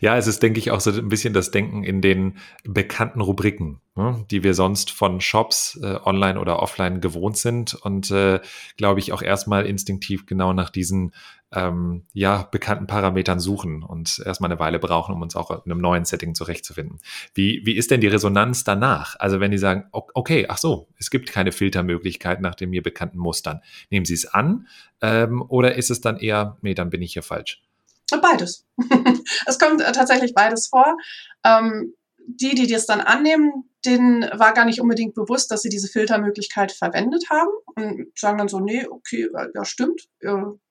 Ja, 0.00 0.16
es 0.16 0.26
ist, 0.26 0.42
denke 0.42 0.58
ich, 0.58 0.70
auch 0.70 0.80
so 0.80 0.90
ein 0.90 1.08
bisschen 1.08 1.34
das 1.34 1.50
Denken 1.50 1.84
in 1.84 2.00
den 2.00 2.38
bekannten 2.64 3.20
Rubriken, 3.20 3.80
ne, 3.94 4.24
die 4.30 4.42
wir 4.42 4.54
sonst 4.54 4.90
von 4.90 5.20
Shops 5.20 5.78
äh, 5.82 5.98
online 6.04 6.38
oder 6.38 6.60
offline 6.60 7.00
gewohnt 7.00 7.36
sind 7.36 7.74
und 7.74 8.10
äh, 8.10 8.40
glaube 8.76 9.00
ich 9.00 9.12
auch 9.12 9.22
erstmal 9.22 9.66
instinktiv 9.66 10.26
genau 10.26 10.52
nach 10.52 10.70
diesen 10.70 11.12
ähm, 11.54 12.04
ja, 12.12 12.48
bekannten 12.50 12.86
Parametern 12.86 13.38
suchen 13.38 13.82
und 13.82 14.20
erstmal 14.24 14.50
eine 14.50 14.60
Weile 14.60 14.78
brauchen, 14.78 15.14
um 15.14 15.22
uns 15.22 15.36
auch 15.36 15.50
in 15.50 15.70
einem 15.70 15.80
neuen 15.80 16.04
Setting 16.04 16.34
zurechtzufinden. 16.34 16.98
Wie, 17.32 17.62
wie 17.64 17.76
ist 17.76 17.90
denn 17.90 18.00
die 18.00 18.08
Resonanz 18.08 18.64
danach? 18.64 19.16
Also 19.18 19.40
wenn 19.40 19.52
die 19.52 19.58
sagen, 19.58 19.84
okay, 19.92 20.46
ach 20.48 20.58
so, 20.58 20.88
es 20.98 21.10
gibt 21.10 21.30
keine 21.30 21.52
Filtermöglichkeit 21.52 22.40
nach 22.40 22.54
den 22.54 22.70
mir 22.70 22.82
bekannten 22.82 23.18
Mustern. 23.18 23.60
Nehmen 23.90 24.04
Sie 24.04 24.14
es 24.14 24.26
an 24.26 24.66
ähm, 25.00 25.42
oder 25.48 25.76
ist 25.76 25.90
es 25.90 26.00
dann 26.00 26.16
eher, 26.16 26.58
nee, 26.62 26.74
dann 26.74 26.90
bin 26.90 27.02
ich 27.02 27.12
hier 27.12 27.22
falsch? 27.22 27.62
Beides. 28.10 28.64
es 29.46 29.58
kommt 29.58 29.80
äh, 29.80 29.92
tatsächlich 29.92 30.34
beides 30.34 30.68
vor. 30.68 30.96
Ähm, 31.44 31.94
die, 32.26 32.54
die 32.54 32.66
das 32.66 32.86
dann 32.86 33.00
annehmen, 33.00 33.70
denen 33.84 34.22
war 34.38 34.54
gar 34.54 34.64
nicht 34.64 34.80
unbedingt 34.80 35.14
bewusst, 35.14 35.50
dass 35.50 35.62
sie 35.62 35.68
diese 35.68 35.88
Filtermöglichkeit 35.88 36.72
verwendet 36.72 37.28
haben 37.28 37.50
und 37.76 38.18
sagen 38.18 38.38
dann 38.38 38.48
so, 38.48 38.60
nee, 38.60 38.86
okay, 38.86 39.28
ja 39.54 39.64
stimmt, 39.64 40.08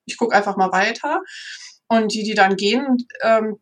ich 0.05 0.17
gucke 0.17 0.35
einfach 0.35 0.57
mal 0.57 0.71
weiter. 0.71 1.21
Und 1.87 2.13
die, 2.13 2.23
die 2.23 2.33
dann 2.33 2.55
gehen, 2.55 2.97
ähm, 3.21 3.59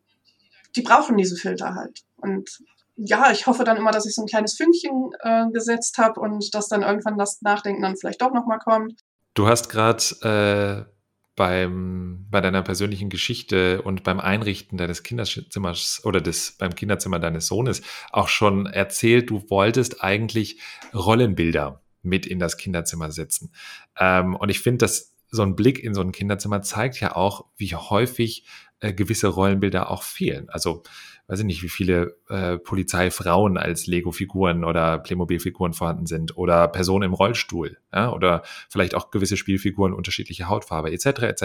die 0.74 0.82
brauchen 0.82 1.16
diese 1.16 1.36
Filter 1.36 1.74
halt. 1.74 2.00
Und 2.16 2.48
ja, 2.96 3.30
ich 3.30 3.46
hoffe 3.46 3.64
dann 3.64 3.76
immer, 3.76 3.90
dass 3.90 4.06
ich 4.06 4.14
so 4.14 4.22
ein 4.22 4.28
kleines 4.28 4.54
Fünkchen 4.56 5.10
äh, 5.20 5.50
gesetzt 5.52 5.98
habe 5.98 6.20
und 6.20 6.54
dass 6.54 6.68
dann 6.68 6.82
irgendwann 6.82 7.18
das 7.18 7.42
Nachdenken 7.42 7.82
dann 7.82 7.96
vielleicht 7.96 8.22
doch 8.22 8.32
nochmal 8.32 8.58
kommt. 8.58 9.00
Du 9.34 9.48
hast 9.48 9.68
gerade 9.68 10.86
äh, 10.86 10.92
beim, 11.34 12.26
bei 12.30 12.40
deiner 12.40 12.62
persönlichen 12.62 13.08
Geschichte 13.08 13.82
und 13.82 14.02
beim 14.02 14.20
Einrichten 14.20 14.76
deines 14.76 15.02
Kinderzimmers 15.02 16.02
oder 16.04 16.20
des, 16.20 16.52
beim 16.58 16.74
Kinderzimmer 16.74 17.18
deines 17.18 17.46
Sohnes 17.46 17.82
auch 18.10 18.28
schon 18.28 18.66
erzählt, 18.66 19.30
du 19.30 19.48
wolltest 19.48 20.02
eigentlich 20.02 20.60
Rollenbilder 20.94 21.82
mit 22.02 22.26
in 22.26 22.38
das 22.38 22.56
Kinderzimmer 22.56 23.12
setzen. 23.12 23.52
Ähm, 23.98 24.36
und 24.36 24.50
ich 24.50 24.60
finde, 24.60 24.78
dass 24.78 25.11
so 25.32 25.42
ein 25.42 25.56
Blick 25.56 25.82
in 25.82 25.94
so 25.94 26.02
ein 26.02 26.12
Kinderzimmer 26.12 26.62
zeigt 26.62 27.00
ja 27.00 27.16
auch, 27.16 27.46
wie 27.56 27.74
häufig 27.74 28.44
äh, 28.80 28.92
gewisse 28.92 29.28
Rollenbilder 29.28 29.90
auch 29.90 30.02
fehlen. 30.02 30.48
Also 30.50 30.82
weiß 31.26 31.40
ich 31.40 31.46
nicht, 31.46 31.62
wie 31.62 31.70
viele 31.70 32.18
äh, 32.28 32.58
Polizeifrauen 32.58 33.56
als 33.56 33.86
Lego-Figuren 33.86 34.64
oder 34.64 34.98
Playmobil-Figuren 34.98 35.72
vorhanden 35.72 36.06
sind 36.06 36.36
oder 36.36 36.68
Personen 36.68 37.04
im 37.04 37.14
Rollstuhl 37.14 37.78
ja, 37.92 38.12
oder 38.12 38.42
vielleicht 38.68 38.94
auch 38.94 39.10
gewisse 39.10 39.38
Spielfiguren 39.38 39.94
unterschiedlicher 39.94 40.48
Hautfarbe 40.48 40.92
etc. 40.92 41.22
etc. 41.22 41.44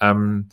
Ähm, 0.00 0.48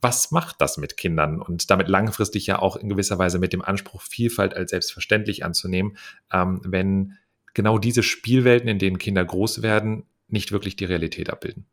was 0.00 0.30
macht 0.30 0.60
das 0.60 0.78
mit 0.78 0.96
Kindern 0.96 1.42
und 1.42 1.70
damit 1.70 1.88
langfristig 1.88 2.46
ja 2.46 2.60
auch 2.60 2.76
in 2.76 2.88
gewisser 2.88 3.18
Weise 3.18 3.38
mit 3.38 3.52
dem 3.52 3.62
Anspruch, 3.62 4.00
Vielfalt 4.00 4.54
als 4.54 4.70
selbstverständlich 4.70 5.44
anzunehmen, 5.44 5.98
ähm, 6.32 6.62
wenn 6.64 7.18
genau 7.52 7.78
diese 7.78 8.02
Spielwelten, 8.02 8.68
in 8.68 8.78
denen 8.78 8.98
Kinder 8.98 9.24
groß 9.24 9.60
werden, 9.60 10.04
nicht 10.28 10.52
wirklich 10.52 10.76
die 10.76 10.84
Realität 10.84 11.30
abbilden? 11.30 11.66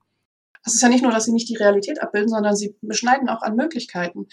Es 0.66 0.74
ist 0.74 0.82
ja 0.82 0.90
nicht 0.90 1.04
nur, 1.04 1.12
dass 1.12 1.26
sie 1.26 1.32
nicht 1.32 1.50
die 1.50 1.58
Realität 1.58 2.02
abbilden, 2.02 2.30
sondern 2.30 2.56
sie 2.56 2.76
beschneiden 2.82 3.30
auch 3.30 3.42
an 3.42 3.56
Möglichkeiten. 3.56 4.28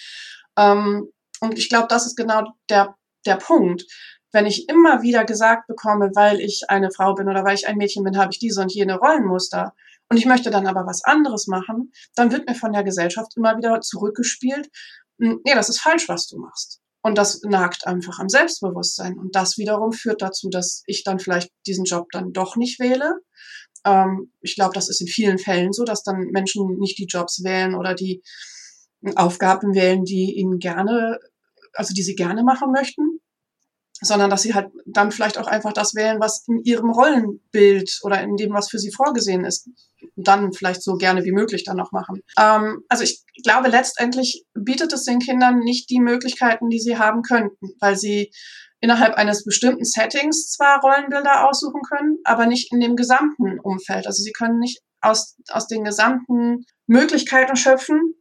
Ähm, 0.56 1.08
und 1.40 1.58
ich 1.58 1.68
glaube, 1.68 1.88
das 1.88 2.06
ist 2.06 2.16
genau 2.16 2.44
der, 2.68 2.96
der 3.26 3.36
Punkt. 3.36 3.84
Wenn 4.32 4.46
ich 4.46 4.68
immer 4.68 5.02
wieder 5.02 5.24
gesagt 5.24 5.66
bekomme, 5.66 6.10
weil 6.14 6.40
ich 6.40 6.62
eine 6.68 6.90
Frau 6.90 7.14
bin 7.14 7.28
oder 7.28 7.44
weil 7.44 7.54
ich 7.54 7.66
ein 7.68 7.76
Mädchen 7.76 8.04
bin, 8.04 8.16
habe 8.16 8.32
ich 8.32 8.38
diese 8.38 8.62
und 8.62 8.72
jene 8.72 8.96
Rollenmuster 8.96 9.74
und 10.08 10.16
ich 10.16 10.26
möchte 10.26 10.50
dann 10.50 10.66
aber 10.66 10.86
was 10.86 11.04
anderes 11.04 11.46
machen, 11.46 11.92
dann 12.14 12.32
wird 12.32 12.48
mir 12.48 12.54
von 12.54 12.72
der 12.72 12.84
Gesellschaft 12.84 13.32
immer 13.36 13.56
wieder 13.56 13.80
zurückgespielt, 13.80 14.70
hm, 15.18 15.40
nee, 15.44 15.54
das 15.54 15.68
ist 15.68 15.80
falsch, 15.80 16.08
was 16.08 16.26
du 16.26 16.38
machst. 16.38 16.81
Und 17.02 17.18
das 17.18 17.42
nagt 17.42 17.86
einfach 17.86 18.18
am 18.20 18.28
Selbstbewusstsein. 18.28 19.18
Und 19.18 19.34
das 19.34 19.58
wiederum 19.58 19.92
führt 19.92 20.22
dazu, 20.22 20.48
dass 20.48 20.82
ich 20.86 21.02
dann 21.02 21.18
vielleicht 21.18 21.50
diesen 21.66 21.84
Job 21.84 22.06
dann 22.12 22.32
doch 22.32 22.56
nicht 22.56 22.78
wähle. 22.78 23.16
Ähm, 23.84 24.32
ich 24.40 24.54
glaube, 24.54 24.74
das 24.74 24.88
ist 24.88 25.00
in 25.00 25.08
vielen 25.08 25.38
Fällen 25.38 25.72
so, 25.72 25.84
dass 25.84 26.04
dann 26.04 26.28
Menschen 26.30 26.78
nicht 26.78 26.98
die 26.98 27.06
Jobs 27.06 27.42
wählen 27.42 27.74
oder 27.74 27.94
die 27.94 28.22
Aufgaben 29.16 29.74
wählen, 29.74 30.04
die 30.04 30.36
ihnen 30.36 30.58
gerne 30.60 31.18
also 31.74 31.94
die 31.94 32.02
sie 32.02 32.14
gerne 32.14 32.42
machen 32.42 32.70
möchten, 32.72 33.11
sondern 34.02 34.30
dass 34.30 34.42
sie 34.42 34.54
halt 34.54 34.70
dann 34.84 35.12
vielleicht 35.12 35.38
auch 35.38 35.46
einfach 35.46 35.72
das 35.72 35.94
wählen, 35.94 36.20
was 36.20 36.44
in 36.48 36.62
ihrem 36.64 36.90
Rollenbild 36.90 38.00
oder 38.02 38.20
in 38.20 38.36
dem, 38.36 38.52
was 38.52 38.68
für 38.68 38.78
sie 38.78 38.92
vorgesehen 38.92 39.44
ist, 39.44 39.68
dann 40.16 40.52
vielleicht 40.52 40.82
so 40.82 40.96
gerne 40.96 41.24
wie 41.24 41.32
möglich 41.32 41.64
dann 41.64 41.76
noch 41.76 41.92
machen. 41.92 42.20
Ähm, 42.38 42.82
also 42.88 43.04
ich 43.04 43.24
glaube, 43.44 43.68
letztendlich 43.68 44.44
bietet 44.54 44.92
es 44.92 45.04
den 45.04 45.20
Kindern 45.20 45.60
nicht 45.60 45.88
die 45.88 46.00
Möglichkeiten, 46.00 46.68
die 46.68 46.80
sie 46.80 46.98
haben 46.98 47.22
könnten, 47.22 47.70
weil 47.80 47.96
sie 47.96 48.32
innerhalb 48.80 49.14
eines 49.14 49.44
bestimmten 49.44 49.84
Settings 49.84 50.50
zwar 50.50 50.80
Rollenbilder 50.80 51.48
aussuchen 51.48 51.82
können, 51.82 52.18
aber 52.24 52.46
nicht 52.46 52.72
in 52.72 52.80
dem 52.80 52.96
gesamten 52.96 53.60
Umfeld. 53.60 54.06
Also 54.08 54.22
sie 54.22 54.32
können 54.32 54.58
nicht 54.58 54.80
aus, 55.00 55.36
aus 55.48 55.68
den 55.68 55.84
gesamten 55.84 56.64
Möglichkeiten 56.88 57.54
schöpfen, 57.54 58.14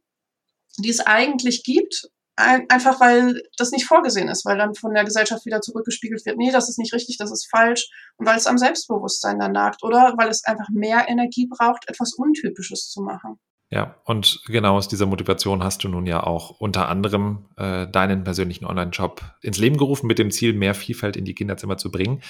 die 0.78 0.90
es 0.90 1.00
eigentlich 1.00 1.64
gibt 1.64 2.08
ein, 2.36 2.68
einfach 2.70 3.00
weil 3.00 3.42
das 3.58 3.70
nicht 3.72 3.86
vorgesehen 3.86 4.28
ist, 4.28 4.44
weil 4.44 4.58
dann 4.58 4.74
von 4.74 4.94
der 4.94 5.04
Gesellschaft 5.04 5.44
wieder 5.44 5.60
zurückgespiegelt 5.60 6.24
wird, 6.24 6.38
nee, 6.38 6.50
das 6.50 6.68
ist 6.68 6.78
nicht 6.78 6.94
richtig, 6.94 7.18
das 7.18 7.30
ist 7.30 7.48
falsch 7.50 7.90
und 8.16 8.26
weil 8.26 8.36
es 8.36 8.46
am 8.46 8.58
Selbstbewusstsein 8.58 9.38
dann 9.38 9.52
nagt 9.52 9.82
oder 9.82 10.14
weil 10.16 10.28
es 10.28 10.44
einfach 10.44 10.68
mehr 10.70 11.08
Energie 11.08 11.48
braucht, 11.48 11.88
etwas 11.88 12.14
Untypisches 12.14 12.90
zu 12.90 13.02
machen. 13.02 13.38
Ja, 13.72 13.96
und 14.04 14.42
genau 14.46 14.76
aus 14.76 14.86
dieser 14.86 15.06
Motivation 15.06 15.62
hast 15.64 15.82
du 15.82 15.88
nun 15.88 16.04
ja 16.04 16.22
auch 16.22 16.50
unter 16.60 16.88
anderem 16.88 17.46
äh, 17.56 17.86
deinen 17.88 18.22
persönlichen 18.22 18.66
Online-Shop 18.66 19.22
ins 19.40 19.56
Leben 19.56 19.78
gerufen 19.78 20.06
mit 20.06 20.18
dem 20.18 20.30
Ziel, 20.30 20.52
mehr 20.52 20.74
Vielfalt 20.74 21.16
in 21.16 21.24
die 21.24 21.34
Kinderzimmer 21.34 21.78
zu 21.78 21.90
bringen. 21.90 22.20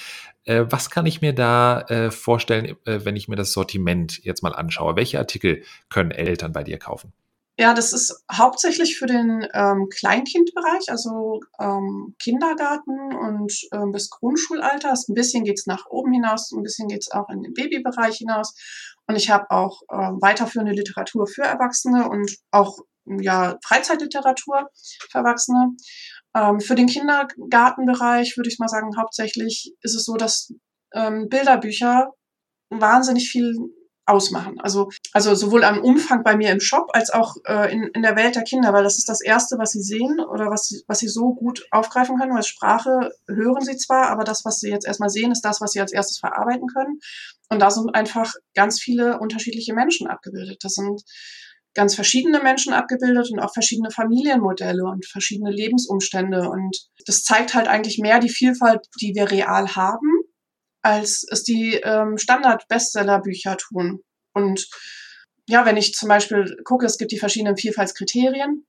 Äh, 0.45 0.63
was 0.69 0.89
kann 0.89 1.05
ich 1.05 1.19
mir 1.19 1.33
da 1.33 1.81
äh, 1.81 2.11
vorstellen, 2.11 2.77
äh, 2.85 3.03
wenn 3.03 3.17
ich 3.17 3.27
mir 3.27 3.35
das 3.35 3.51
Sortiment 3.51 4.23
jetzt 4.23 4.41
mal 4.41 4.55
anschaue? 4.55 4.95
Welche 4.95 5.19
Artikel 5.19 5.63
können 5.89 6.11
Eltern 6.11 6.53
bei 6.53 6.63
dir 6.63 6.77
kaufen? 6.77 7.11
Ja, 7.59 7.75
das 7.75 7.93
ist 7.93 8.23
hauptsächlich 8.31 8.97
für 8.97 9.05
den 9.05 9.47
ähm, 9.53 9.87
Kleinkindbereich, 9.89 10.89
also 10.89 11.39
ähm, 11.59 12.15
Kindergarten 12.19 13.15
und 13.15 13.53
ähm, 13.71 13.91
bis 13.91 14.09
Grundschulalter. 14.09 14.91
Ein 14.91 15.13
bisschen 15.13 15.43
geht's 15.43 15.67
nach 15.67 15.85
oben 15.87 16.13
hinaus, 16.13 16.51
ein 16.51 16.63
bisschen 16.63 16.87
geht's 16.87 17.11
auch 17.11 17.29
in 17.29 17.43
den 17.43 17.53
Babybereich 17.53 18.17
hinaus. 18.17 18.55
Und 19.07 19.17
ich 19.17 19.29
habe 19.29 19.51
auch 19.51 19.83
äh, 19.89 19.95
weiterführende 19.95 20.73
Literatur 20.73 21.27
für 21.27 21.43
Erwachsene 21.43 22.09
und 22.09 22.35
auch 22.49 22.79
ja, 23.05 23.57
Freizeitliteratur 23.63 24.69
für 25.11 25.17
Erwachsene. 25.19 25.75
Ähm, 26.35 26.59
für 26.59 26.75
den 26.75 26.87
Kindergartenbereich 26.87 28.35
würde 28.35 28.49
ich 28.49 28.59
mal 28.59 28.67
sagen, 28.67 28.97
hauptsächlich 28.97 29.75
ist 29.81 29.95
es 29.95 30.05
so, 30.05 30.15
dass 30.15 30.51
ähm, 30.93 31.27
Bilderbücher 31.29 32.11
wahnsinnig 32.69 33.29
viel 33.29 33.55
ausmachen. 34.05 34.59
Also, 34.59 34.89
also 35.13 35.35
sowohl 35.35 35.63
am 35.63 35.79
Umfang 35.79 36.23
bei 36.23 36.35
mir 36.35 36.51
im 36.51 36.59
Shop 36.59 36.89
als 36.93 37.11
auch 37.11 37.35
äh, 37.45 37.71
in, 37.71 37.83
in 37.93 38.01
der 38.01 38.15
Welt 38.15 38.35
der 38.35 38.43
Kinder, 38.43 38.73
weil 38.73 38.83
das 38.83 38.97
ist 38.97 39.07
das 39.07 39.21
Erste, 39.21 39.57
was 39.57 39.71
sie 39.71 39.81
sehen 39.81 40.19
oder 40.19 40.49
was 40.49 40.67
sie, 40.67 40.83
was 40.87 40.99
sie 40.99 41.07
so 41.07 41.33
gut 41.33 41.65
aufgreifen 41.71 42.17
können, 42.17 42.33
weil 42.33 42.43
Sprache 42.43 43.11
hören 43.27 43.63
sie 43.63 43.77
zwar, 43.77 44.09
aber 44.09 44.23
das, 44.23 44.43
was 44.43 44.59
sie 44.59 44.69
jetzt 44.69 44.87
erstmal 44.87 45.09
sehen, 45.09 45.31
ist 45.31 45.41
das, 45.41 45.61
was 45.61 45.71
sie 45.71 45.81
als 45.81 45.93
erstes 45.93 46.17
verarbeiten 46.17 46.67
können. 46.67 46.99
Und 47.49 47.59
da 47.59 47.69
sind 47.69 47.93
einfach 47.95 48.33
ganz 48.55 48.81
viele 48.81 49.19
unterschiedliche 49.19 49.73
Menschen 49.73 50.07
abgebildet. 50.07 50.63
Das 50.63 50.73
sind 50.73 51.03
ganz 51.75 51.95
verschiedene 51.95 52.41
Menschen 52.41 52.73
abgebildet 52.73 53.29
und 53.31 53.39
auch 53.39 53.53
verschiedene 53.53 53.91
Familienmodelle 53.91 54.83
und 54.83 55.05
verschiedene 55.05 55.51
Lebensumstände. 55.51 56.49
Und 56.49 56.87
das 57.05 57.23
zeigt 57.23 57.53
halt 57.53 57.67
eigentlich 57.67 57.99
mehr 57.99 58.19
die 58.19 58.29
Vielfalt, 58.29 58.87
die 58.99 59.13
wir 59.15 59.29
real 59.29 59.75
haben 59.75 60.23
als 60.83 61.25
es 61.31 61.43
die 61.43 61.75
ähm, 61.75 62.17
Standard-Bestseller-Bücher 62.17 63.57
tun. 63.57 64.03
Und 64.33 64.67
ja, 65.47 65.65
wenn 65.65 65.77
ich 65.77 65.93
zum 65.93 66.09
Beispiel 66.09 66.55
gucke, 66.63 66.85
es 66.85 66.97
gibt 66.97 67.11
die 67.11 67.19
verschiedenen 67.19 67.57
Vielfaltskriterien 67.57 68.65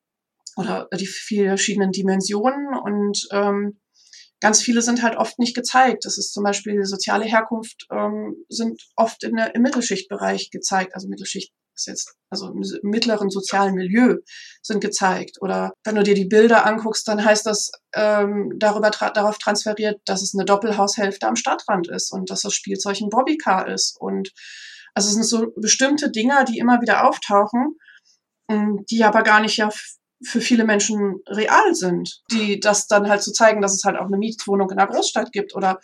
oder 0.57 0.89
die 0.99 1.07
verschiedenen 1.07 1.93
Dimensionen 1.93 2.75
und 2.77 3.27
ähm, 3.33 3.81
ganz 4.41 4.61
viele 4.61 4.83
sind 4.83 5.03
halt 5.03 5.17
oft 5.17 5.39
nicht 5.39 5.55
gezeigt. 5.55 6.05
Das 6.05 6.19
ist 6.19 6.33
zum 6.33 6.45
Beispiel 6.45 6.85
soziale 6.85 7.25
Herkunft 7.25 7.87
ähm, 7.91 8.37
sind 8.49 8.83
oft 8.97 9.25
in 9.25 9.37
der, 9.37 9.55
im 9.55 9.63
Mittelschichtbereich 9.63 10.51
gezeigt, 10.51 10.95
also 10.95 11.09
Mittelschicht 11.09 11.53
ist 11.77 11.87
jetzt, 11.87 12.15
also 12.31 12.51
im 12.51 12.91
mittleren 12.91 13.31
sozialen 13.31 13.75
Milieu 13.75 14.17
sind 14.63 14.81
gezeigt. 14.81 15.39
Oder 15.41 15.73
wenn 15.85 15.97
du 15.97 16.03
dir 16.03 16.15
die 16.15 16.27
Bilder 16.27 16.67
anguckst, 16.67 17.07
dann 17.09 17.25
heißt 17.25 17.47
das 17.47 17.71
ähm, 17.95 18.53
darüber 18.59 18.91
tra 18.91 19.11
darauf 19.11 19.39
transferiert, 19.39 20.01
dass 20.05 20.23
es 20.23 20.35
eine 20.35 20.45
Doppelhaushälfte 20.45 21.27
am 21.27 21.37
Stadtrand 21.37 21.89
ist 21.89 22.13
und 22.13 22.31
dass 22.31 22.43
das 22.43 22.55
Spielzeug 22.55 23.01
ein 23.01 23.11
Bobbycar 23.11 23.69
ist. 23.69 23.97
Und 23.99 24.31
also 24.95 25.09
es 25.09 25.15
sind 25.15 25.25
so 25.25 25.53
bestimmte 25.57 26.11
Dinge, 26.11 26.45
die 26.49 26.59
immer 26.59 26.81
wieder 26.81 27.09
auftauchen, 27.09 27.77
ähm, 28.49 28.85
die 28.91 29.05
aber 29.05 29.23
gar 29.23 29.41
nicht 29.41 29.57
ja 29.57 29.71
für 30.23 30.41
viele 30.41 30.65
Menschen 30.65 31.21
real 31.29 31.75
sind, 31.75 32.23
die 32.31 32.61
das 32.61 32.87
dann 32.87 33.09
halt 33.09 33.23
zu 33.23 33.31
so 33.31 33.35
zeigen, 33.35 33.61
dass 33.61 33.75
es 33.75 33.85
halt 33.85 33.99
auch 33.99 34.07
eine 34.07 34.17
Mietwohnung 34.17 34.71
in 34.71 34.77
der 34.77 34.87
Großstadt 34.87 35.33
gibt 35.33 35.55
oder 35.55 35.81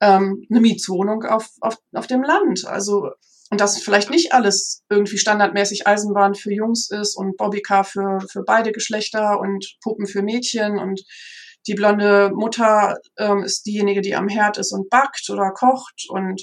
ähm, 0.00 0.46
eine 0.50 0.60
Mietswohnung 0.60 1.24
auf, 1.24 1.48
auf, 1.60 1.76
auf 1.92 2.06
dem 2.06 2.22
Land. 2.22 2.66
Also 2.66 3.10
und 3.50 3.60
dass 3.60 3.78
vielleicht 3.78 4.10
nicht 4.10 4.32
alles 4.32 4.82
irgendwie 4.88 5.18
standardmäßig 5.18 5.86
Eisenbahn 5.86 6.34
für 6.34 6.52
Jungs 6.52 6.90
ist 6.90 7.16
und 7.16 7.36
Bobbycar 7.36 7.84
für, 7.84 8.18
für 8.30 8.42
beide 8.42 8.72
Geschlechter 8.72 9.38
und 9.38 9.76
Puppen 9.82 10.06
für 10.06 10.22
Mädchen 10.22 10.78
und 10.78 11.02
die 11.66 11.74
blonde 11.74 12.30
Mutter 12.34 12.96
ähm, 13.16 13.42
ist 13.42 13.64
diejenige, 13.64 14.00
die 14.00 14.16
am 14.16 14.28
Herd 14.28 14.58
ist 14.58 14.72
und 14.72 14.90
backt 14.90 15.28
oder 15.30 15.50
kocht 15.52 16.06
und 16.08 16.42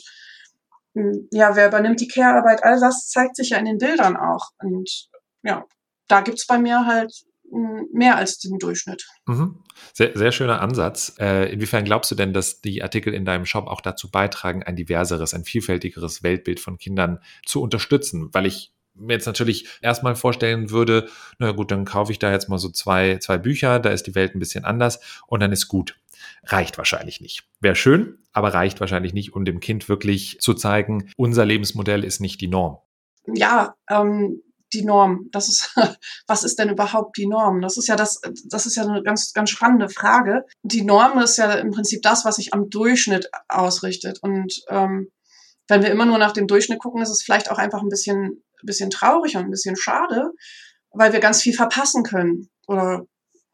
ja, 0.94 1.56
wer 1.56 1.68
übernimmt 1.68 2.02
die 2.02 2.08
Care-Arbeit? 2.08 2.64
All 2.64 2.80
das 2.80 3.08
zeigt 3.10 3.36
sich 3.36 3.50
ja 3.50 3.58
in 3.58 3.66
den 3.66 3.78
Bildern 3.78 4.18
auch. 4.18 4.50
Und 4.60 5.08
ja, 5.44 5.66
da 6.08 6.22
gibt's 6.22 6.46
bei 6.46 6.58
mir 6.58 6.86
halt 6.86 7.14
hm, 7.50 7.88
mehr 7.94 8.18
als 8.18 8.40
den 8.40 8.58
Durchschnitt. 8.60 9.06
Mhm. 9.26 9.60
Sehr, 9.94 10.12
sehr 10.16 10.32
schöner 10.32 10.62
Ansatz. 10.62 11.16
Äh, 11.20 11.52
inwiefern 11.52 11.86
glaubst 11.86 12.12
du 12.12 12.16
denn, 12.16 12.34
dass 12.34 12.62
die 12.62 12.84
Artikel 12.84 13.14
in 13.14 13.26
deinem 13.26 13.46
Shop 13.46 13.68
auch 13.68 13.82
dazu 13.82 14.10
beitragen, 14.12 14.64
ein 14.64 14.76
diverseres, 14.76 15.34
ein 15.34 15.44
vielfältigeres 15.44 16.24
Weltbild 16.24 16.60
von 16.60 16.78
Kindern 16.78 17.20
zu 17.46 17.62
unterstützen? 17.62 18.30
Weil 18.34 18.46
ich 18.46 18.74
mir 18.94 19.14
jetzt 19.14 19.26
natürlich 19.26 19.68
erstmal 19.82 20.16
vorstellen 20.16 20.70
würde, 20.70 21.08
na 21.40 21.52
gut, 21.52 21.72
dann 21.72 21.86
kaufe 21.86 22.12
ich 22.12 22.20
da 22.20 22.32
jetzt 22.32 22.50
mal 22.50 22.58
so 22.58 22.70
zwei, 22.70 23.18
zwei 23.18 23.38
Bücher, 23.38 23.80
da 23.80 23.90
ist 23.90 24.08
die 24.08 24.16
Welt 24.16 24.36
ein 24.36 24.40
bisschen 24.40 24.66
anders 24.66 25.00
und 25.28 25.40
dann 25.40 25.52
ist 25.52 25.68
gut. 25.68 25.96
Reicht 26.44 26.78
wahrscheinlich 26.78 27.22
nicht. 27.22 27.44
Wäre 27.60 27.76
schön, 27.76 28.18
aber 28.34 28.54
reicht 28.54 28.80
wahrscheinlich 28.80 29.14
nicht, 29.14 29.34
um 29.34 29.46
dem 29.46 29.60
Kind 29.60 29.90
wirklich 29.90 30.38
zu 30.40 30.54
zeigen, 30.54 31.12
unser 31.16 31.46
Lebensmodell 31.46 32.04
ist 32.04 32.20
nicht 32.20 32.42
die 32.42 32.48
Norm. 32.48 32.80
Ja, 33.28 33.76
ähm, 33.90 34.42
die 34.74 34.84
Norm. 34.84 35.28
Das 35.32 35.50
ist, 35.50 35.76
was 36.28 36.44
ist 36.44 36.58
denn 36.60 36.70
überhaupt 36.70 37.18
die 37.18 37.28
Norm? 37.28 37.62
Das 37.62 37.78
ist 37.78 37.88
ja 37.88 37.96
das, 37.96 38.22
das 38.46 38.66
ist 38.66 38.76
ja 38.76 38.84
eine 38.84 39.04
ganz, 39.04 39.34
ganz 39.34 39.50
spannende 39.50 39.90
Frage. 39.90 40.46
Die 40.64 40.84
Norm 40.84 41.20
ist 41.20 41.38
ja 41.38 41.54
im 41.54 41.72
Prinzip 41.72 42.02
das, 42.02 42.26
was 42.26 42.38
sich 42.38 42.54
am 42.54 42.70
Durchschnitt 42.70 43.30
ausrichtet. 43.48 44.20
Und 44.22 44.62
ähm, 44.70 45.12
wenn 45.68 45.84
wir 45.84 45.92
immer 45.92 46.06
nur 46.06 46.18
nach 46.18 46.32
dem 46.32 46.48
Durchschnitt 46.48 46.80
gucken, 46.80 47.02
ist 47.02 47.10
es 47.10 47.22
vielleicht 47.22 47.52
auch 47.52 47.58
einfach 47.58 47.82
ein 47.82 47.90
bisschen, 47.90 48.44
bisschen 48.64 48.90
traurig 48.90 49.36
und 49.38 49.46
ein 49.46 49.52
bisschen 49.52 49.76
schade, 49.76 50.32
weil 50.92 51.14
wir 51.14 51.20
ganz 51.20 51.42
viel 51.42 51.54
verpassen 51.54 52.04
können 52.04 52.50
oder 52.68 53.06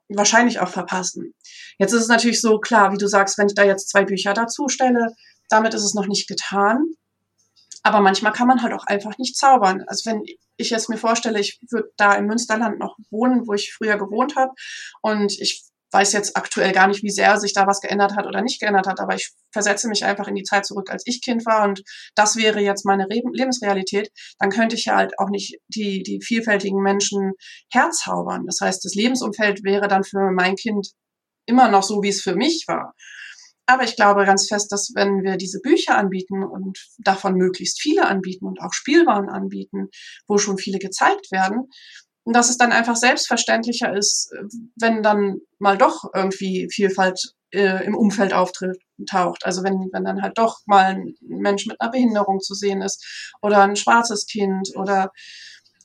wahrscheinlich 0.10 0.60
auch 0.60 0.70
verpassen. 0.70 1.34
Jetzt 1.78 1.94
ist 1.94 2.04
es 2.04 2.08
natürlich 2.08 2.42
so 2.42 2.60
klar, 2.60 2.92
wie 2.94 2.98
du 2.98 3.08
sagst, 3.08 3.38
wenn 3.38 3.48
ich 3.48 3.56
da 3.56 3.64
jetzt 3.64 3.90
zwei 3.90 4.06
Bücher 4.06 4.34
dazu 4.34 4.68
stelle, 4.70 5.14
damit 5.50 5.74
ist 5.74 5.84
es 5.84 5.94
noch 5.94 6.08
nicht 6.08 6.28
getan. 6.28 6.84
Aber 7.84 8.02
manchmal 8.02 8.34
kann 8.34 8.48
man 8.48 8.62
halt 8.62 8.74
auch 8.74 8.86
einfach 8.86 9.18
nicht 9.18 9.38
zaubern. 9.38 9.84
Also 9.88 10.10
wenn 10.10 10.24
ich 10.58 10.70
jetzt 10.72 10.90
mir 10.90 10.98
vorstelle, 10.98 11.40
ich 11.40 11.60
würde 11.70 11.90
da 11.98 12.16
im 12.16 12.26
Münsterland 12.26 12.80
noch 12.80 12.98
wohnen, 13.12 13.48
wo 13.48 13.54
ich 13.54 13.74
früher 13.74 13.98
gewohnt 13.98 14.36
habe 14.36 14.52
und 15.02 15.32
ich 15.40 15.64
weiß 15.98 16.14
jetzt 16.14 16.38
aktuell 16.38 16.74
gar 16.74 16.88
nicht, 16.88 17.02
wie 17.02 17.10
sehr 17.10 17.40
sich 17.40 17.54
da 17.54 17.66
was 17.66 17.82
geändert 17.82 18.16
hat 18.16 18.28
oder 18.28 18.42
nicht 18.44 18.60
geändert 18.60 18.86
hat, 18.86 19.00
aber 19.00 19.16
ich 19.16 19.32
versetze 19.52 19.88
mich 19.88 20.06
einfach 20.06 20.28
in 20.28 20.36
die 20.36 20.44
Zeit 20.44 20.66
zurück, 20.66 20.92
als 20.92 21.04
ich 21.08 21.24
Kind 21.24 21.46
war 21.46 21.68
und 21.68 21.82
das 22.14 22.36
wäre 22.36 22.60
jetzt 22.60 22.86
meine 22.86 23.06
Re 23.06 23.22
Lebensrealität, 23.34 24.12
dann 24.38 24.52
könnte 24.52 24.76
ich 24.76 24.86
ja 24.86 24.96
halt 24.96 25.18
auch 25.18 25.30
nicht 25.30 25.58
die, 25.70 26.04
die 26.04 26.22
vielfältigen 26.22 26.82
Menschen 26.84 27.32
herzaubern. 27.72 28.46
Das 28.46 28.60
heißt, 28.62 28.86
das 28.86 28.94
Lebensumfeld 28.94 29.64
wäre 29.64 29.88
dann 29.88 30.04
für 30.04 30.32
mein 30.32 30.56
Kind 30.56 30.88
immer 31.48 31.68
noch 31.70 31.84
so, 31.84 32.04
wie 32.04 32.10
es 32.10 32.22
für 32.22 32.36
mich 32.36 32.66
war. 32.68 32.94
Aber 33.66 33.84
ich 33.84 33.96
glaube 33.96 34.26
ganz 34.26 34.48
fest, 34.48 34.72
dass 34.72 34.92
wenn 34.96 35.24
wir 35.24 35.36
diese 35.36 35.60
Bücher 35.60 35.98
anbieten 35.98 36.44
und 36.44 36.78
davon 37.00 37.34
möglichst 37.34 37.82
viele 37.82 38.08
anbieten 38.08 38.46
und 38.46 38.62
auch 38.62 38.72
Spielwaren 38.72 39.30
anbieten, 39.30 39.90
wo 40.28 40.38
schon 40.38 40.58
viele 40.58 40.78
gezeigt 40.78 41.32
werden, 41.32 41.68
und 42.28 42.36
dass 42.36 42.50
es 42.50 42.58
dann 42.58 42.74
einfach 42.74 42.98
selbstverständlicher 42.98 43.96
ist, 43.96 44.34
wenn 44.76 45.02
dann 45.02 45.38
mal 45.60 45.78
doch 45.78 46.04
irgendwie 46.14 46.68
Vielfalt 46.70 47.18
äh, 47.52 47.86
im 47.86 47.96
Umfeld 47.96 48.34
auftaucht. 48.34 49.46
Also 49.46 49.64
wenn, 49.64 49.88
wenn 49.94 50.04
dann 50.04 50.22
halt 50.22 50.38
doch 50.38 50.60
mal 50.66 50.88
ein 50.88 51.16
Mensch 51.22 51.68
mit 51.68 51.80
einer 51.80 51.90
Behinderung 51.90 52.42
zu 52.42 52.54
sehen 52.54 52.82
ist 52.82 53.32
oder 53.42 53.62
ein 53.62 53.78
schwarzes 53.78 54.26
Kind 54.26 54.72
oder 54.76 55.12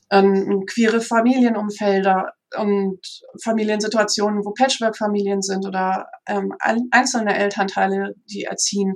ein 0.09 0.65
queere 0.65 0.99
Familienumfelder 0.99 2.33
und 2.57 2.99
Familiensituationen, 3.41 4.43
wo 4.43 4.51
Patchwork-Familien 4.51 5.41
sind 5.41 5.65
oder 5.65 6.07
ähm, 6.27 6.53
einzelne 6.91 7.37
Elternteile, 7.37 8.15
die 8.25 8.43
erziehen. 8.43 8.95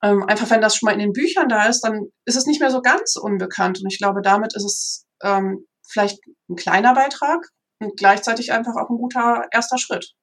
Ähm, 0.00 0.22
einfach 0.28 0.48
wenn 0.50 0.60
das 0.60 0.76
schon 0.76 0.86
mal 0.86 0.92
in 0.92 1.00
den 1.00 1.12
Büchern 1.12 1.48
da 1.48 1.64
ist, 1.64 1.80
dann 1.80 2.04
ist 2.24 2.36
es 2.36 2.46
nicht 2.46 2.60
mehr 2.60 2.70
so 2.70 2.82
ganz 2.82 3.16
unbekannt. 3.16 3.80
Und 3.82 3.92
ich 3.92 3.98
glaube, 3.98 4.22
damit 4.22 4.54
ist 4.54 4.64
es 4.64 5.06
ähm, 5.24 5.66
vielleicht 5.88 6.20
ein 6.48 6.56
kleiner 6.56 6.94
Beitrag 6.94 7.48
und 7.80 7.96
gleichzeitig 7.96 8.52
einfach 8.52 8.76
auch 8.76 8.90
ein 8.90 8.98
guter 8.98 9.46
erster 9.50 9.78
Schritt. 9.78 10.14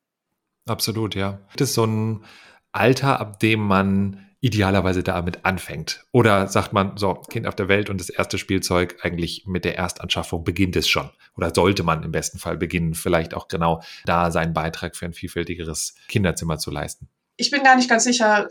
Absolut, 0.67 1.15
ja. 1.15 1.39
Das 1.57 1.69
ist 1.69 1.75
so 1.75 1.85
ein 1.85 2.23
Alter, 2.71 3.19
ab 3.19 3.39
dem 3.39 3.61
man 3.61 4.25
idealerweise 4.45 5.01
damit 5.01 5.43
anfängt? 5.43 6.05
Oder 6.11 6.47
sagt 6.47 6.71
man, 6.71 6.97
so, 6.97 7.15
Kind 7.15 7.47
auf 7.47 7.55
der 7.55 7.67
Welt 7.67 7.89
und 7.89 7.99
das 7.99 8.09
erste 8.09 8.37
Spielzeug 8.37 8.97
eigentlich 9.01 9.47
mit 9.47 9.65
der 9.65 9.75
Erstanschaffung 9.75 10.43
beginnt 10.43 10.75
es 10.75 10.87
schon? 10.87 11.09
Oder 11.35 11.51
sollte 11.53 11.81
man 11.81 12.03
im 12.03 12.11
besten 12.11 12.37
Fall 12.37 12.55
beginnen, 12.55 12.93
vielleicht 12.93 13.33
auch 13.33 13.47
genau 13.47 13.81
da 14.05 14.29
seinen 14.29 14.53
Beitrag 14.53 14.95
für 14.95 15.05
ein 15.05 15.13
vielfältigeres 15.13 15.95
Kinderzimmer 16.07 16.59
zu 16.59 16.69
leisten? 16.69 17.09
Ich 17.37 17.49
bin 17.49 17.63
gar 17.63 17.75
nicht 17.75 17.89
ganz 17.89 18.03
sicher, 18.03 18.47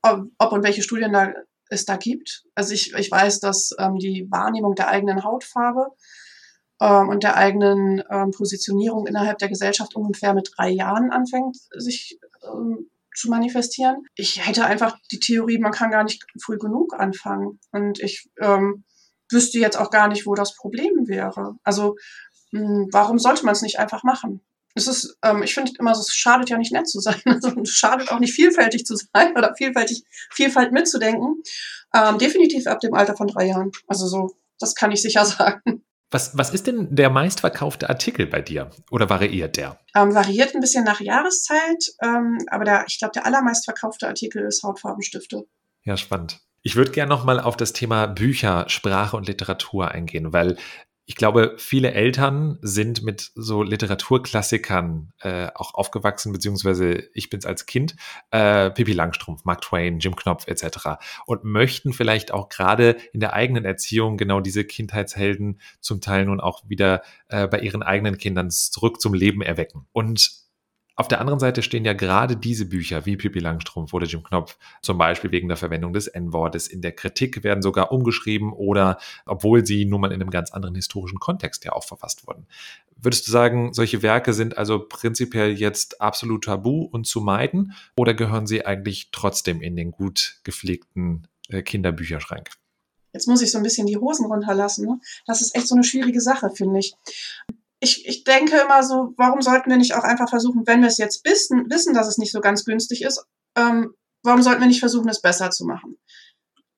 ob, 0.00 0.52
und 0.52 0.62
welche 0.62 0.82
Studien 0.82 1.12
da, 1.12 1.34
es 1.68 1.84
da 1.84 1.96
gibt. 1.96 2.44
Also 2.54 2.72
ich, 2.72 2.94
ich 2.94 3.10
weiß, 3.10 3.40
dass 3.40 3.72
ähm, 3.78 3.98
die 3.98 4.26
Wahrnehmung 4.30 4.74
der 4.74 4.88
eigenen 4.88 5.22
Hautfarbe 5.22 5.88
und 6.86 7.22
der 7.22 7.36
eigenen 7.36 8.02
ähm, 8.10 8.30
Positionierung 8.30 9.06
innerhalb 9.06 9.38
der 9.38 9.48
Gesellschaft 9.48 9.94
ungefähr 9.94 10.34
mit 10.34 10.50
drei 10.56 10.70
Jahren 10.70 11.10
anfängt, 11.10 11.56
sich 11.76 12.18
ähm, 12.42 12.90
zu 13.14 13.28
manifestieren. 13.28 14.06
Ich 14.14 14.46
hätte 14.46 14.64
einfach 14.64 14.96
die 15.10 15.20
Theorie, 15.20 15.58
man 15.58 15.72
kann 15.72 15.90
gar 15.90 16.04
nicht 16.04 16.24
früh 16.42 16.58
genug 16.58 16.94
anfangen. 16.98 17.60
Und 17.70 18.00
ich 18.00 18.30
ähm, 18.40 18.84
wüsste 19.30 19.58
jetzt 19.58 19.78
auch 19.78 19.90
gar 19.90 20.08
nicht, 20.08 20.26
wo 20.26 20.34
das 20.34 20.56
Problem 20.56 21.06
wäre. 21.06 21.56
Also 21.62 21.96
mh, 22.52 22.60
hm, 22.60 22.88
warum 22.92 23.18
sollte 23.18 23.44
man 23.44 23.52
es 23.52 23.62
nicht 23.62 23.78
einfach 23.78 24.02
machen? 24.02 24.40
Es 24.74 24.86
ist, 24.86 25.18
ähm, 25.22 25.42
ich 25.42 25.54
finde 25.54 25.72
immer, 25.78 25.92
es 25.92 26.08
schadet 26.14 26.48
ja 26.48 26.56
nicht 26.56 26.72
nett 26.72 26.88
zu 26.88 27.00
sein. 27.00 27.20
Also, 27.26 27.50
es 27.60 27.70
schadet 27.70 28.10
auch 28.10 28.20
nicht 28.20 28.32
vielfältig 28.32 28.86
zu 28.86 28.96
sein 28.96 29.36
oder 29.36 29.54
vielfältig, 29.56 30.04
Vielfalt 30.32 30.72
mitzudenken. 30.72 31.42
Ähm, 31.92 32.18
definitiv 32.18 32.66
ab 32.66 32.80
dem 32.80 32.94
Alter 32.94 33.16
von 33.16 33.26
drei 33.26 33.48
Jahren. 33.48 33.72
Also 33.88 34.06
so, 34.06 34.36
das 34.58 34.74
kann 34.74 34.92
ich 34.92 35.02
sicher 35.02 35.24
sagen. 35.26 35.84
Was, 36.10 36.36
was 36.36 36.50
ist 36.50 36.66
denn 36.66 36.88
der 36.94 37.08
meistverkaufte 37.08 37.88
Artikel 37.88 38.26
bei 38.26 38.40
dir 38.40 38.70
oder 38.90 39.08
variiert 39.08 39.56
der? 39.56 39.78
Ähm, 39.94 40.14
variiert 40.14 40.54
ein 40.54 40.60
bisschen 40.60 40.84
nach 40.84 41.00
Jahreszeit, 41.00 41.84
ähm, 42.02 42.38
aber 42.48 42.64
der, 42.64 42.84
ich 42.88 42.98
glaube, 42.98 43.12
der 43.12 43.26
allermeistverkaufte 43.26 44.08
Artikel 44.08 44.44
ist 44.44 44.64
Hautfarbenstifte. 44.64 45.46
Ja, 45.84 45.96
spannend. 45.96 46.40
Ich 46.62 46.76
würde 46.76 46.90
gerne 46.90 47.08
noch 47.08 47.24
mal 47.24 47.40
auf 47.40 47.56
das 47.56 47.72
Thema 47.72 48.06
Bücher, 48.06 48.68
Sprache 48.68 49.16
und 49.16 49.28
Literatur 49.28 49.92
eingehen, 49.92 50.32
weil 50.32 50.56
ich 51.10 51.16
glaube, 51.16 51.54
viele 51.56 51.90
Eltern 51.90 52.56
sind 52.62 53.02
mit 53.02 53.32
so 53.34 53.64
Literaturklassikern 53.64 55.12
äh, 55.18 55.48
auch 55.56 55.74
aufgewachsen, 55.74 56.32
beziehungsweise 56.32 57.02
ich 57.14 57.30
bin 57.30 57.40
es 57.40 57.46
als 57.46 57.66
Kind, 57.66 57.96
äh, 58.30 58.70
Pippi 58.70 58.92
Langstrumpf, 58.92 59.44
Mark 59.44 59.60
Twain, 59.62 59.98
Jim 59.98 60.14
Knopf 60.14 60.46
etc. 60.46 61.00
und 61.26 61.42
möchten 61.42 61.92
vielleicht 61.92 62.32
auch 62.32 62.48
gerade 62.48 62.96
in 63.12 63.18
der 63.18 63.32
eigenen 63.32 63.64
Erziehung 63.64 64.18
genau 64.18 64.38
diese 64.38 64.62
Kindheitshelden 64.62 65.60
zum 65.80 66.00
Teil 66.00 66.26
nun 66.26 66.38
auch 66.38 66.62
wieder 66.68 67.02
äh, 67.26 67.48
bei 67.48 67.58
ihren 67.58 67.82
eigenen 67.82 68.16
Kindern 68.16 68.48
zurück 68.48 69.00
zum 69.00 69.12
Leben 69.12 69.42
erwecken. 69.42 69.88
Und 69.90 70.30
auf 71.00 71.08
der 71.08 71.18
anderen 71.22 71.40
Seite 71.40 71.62
stehen 71.62 71.86
ja 71.86 71.94
gerade 71.94 72.36
diese 72.36 72.66
Bücher 72.66 73.06
wie 73.06 73.16
Pippi 73.16 73.38
Langstrumpf 73.38 73.94
oder 73.94 74.06
Jim 74.06 74.22
Knopf, 74.22 74.58
zum 74.82 74.98
Beispiel 74.98 75.32
wegen 75.32 75.48
der 75.48 75.56
Verwendung 75.56 75.94
des 75.94 76.08
N-Wortes 76.08 76.68
in 76.68 76.82
der 76.82 76.92
Kritik, 76.92 77.42
werden 77.42 77.62
sogar 77.62 77.90
umgeschrieben 77.90 78.52
oder 78.52 78.98
obwohl 79.24 79.64
sie 79.64 79.86
nun 79.86 80.02
mal 80.02 80.12
in 80.12 80.20
einem 80.20 80.28
ganz 80.28 80.50
anderen 80.50 80.74
historischen 80.74 81.18
Kontext 81.18 81.64
ja 81.64 81.72
auch 81.72 81.84
verfasst 81.84 82.26
wurden. 82.26 82.46
Würdest 82.96 83.26
du 83.26 83.32
sagen, 83.32 83.72
solche 83.72 84.02
Werke 84.02 84.34
sind 84.34 84.58
also 84.58 84.78
prinzipiell 84.78 85.52
jetzt 85.52 86.02
absolut 86.02 86.44
tabu 86.44 86.82
und 86.82 87.06
zu 87.06 87.22
meiden 87.22 87.72
oder 87.96 88.12
gehören 88.12 88.46
sie 88.46 88.66
eigentlich 88.66 89.08
trotzdem 89.10 89.62
in 89.62 89.76
den 89.76 89.92
gut 89.92 90.40
gepflegten 90.44 91.28
äh, 91.48 91.62
Kinderbücherschrank? 91.62 92.50
Jetzt 93.14 93.26
muss 93.26 93.40
ich 93.40 93.50
so 93.50 93.56
ein 93.56 93.64
bisschen 93.64 93.86
die 93.86 93.96
Hosen 93.96 94.26
runterlassen. 94.26 94.84
Ne? 94.84 95.00
Das 95.26 95.40
ist 95.40 95.56
echt 95.56 95.66
so 95.66 95.74
eine 95.74 95.82
schwierige 95.82 96.20
Sache, 96.20 96.50
finde 96.50 96.80
ich 96.80 96.94
ich, 97.80 98.06
ich 98.06 98.24
denke 98.24 98.58
immer 98.58 98.82
so, 98.82 99.14
warum 99.16 99.40
sollten 99.40 99.70
wir 99.70 99.78
nicht 99.78 99.94
auch 99.94 100.04
einfach 100.04 100.28
versuchen, 100.28 100.66
wenn 100.66 100.82
wir 100.82 100.88
es 100.88 100.98
jetzt 100.98 101.24
wissen, 101.24 101.66
wissen, 101.70 101.94
dass 101.94 102.06
es 102.06 102.18
nicht 102.18 102.32
so 102.32 102.40
ganz 102.40 102.64
günstig 102.64 103.02
ist, 103.02 103.24
ähm, 103.56 103.94
warum 104.22 104.42
sollten 104.42 104.60
wir 104.60 104.68
nicht 104.68 104.80
versuchen, 104.80 105.08
es 105.08 105.22
besser 105.22 105.50
zu 105.50 105.64
machen? 105.64 105.98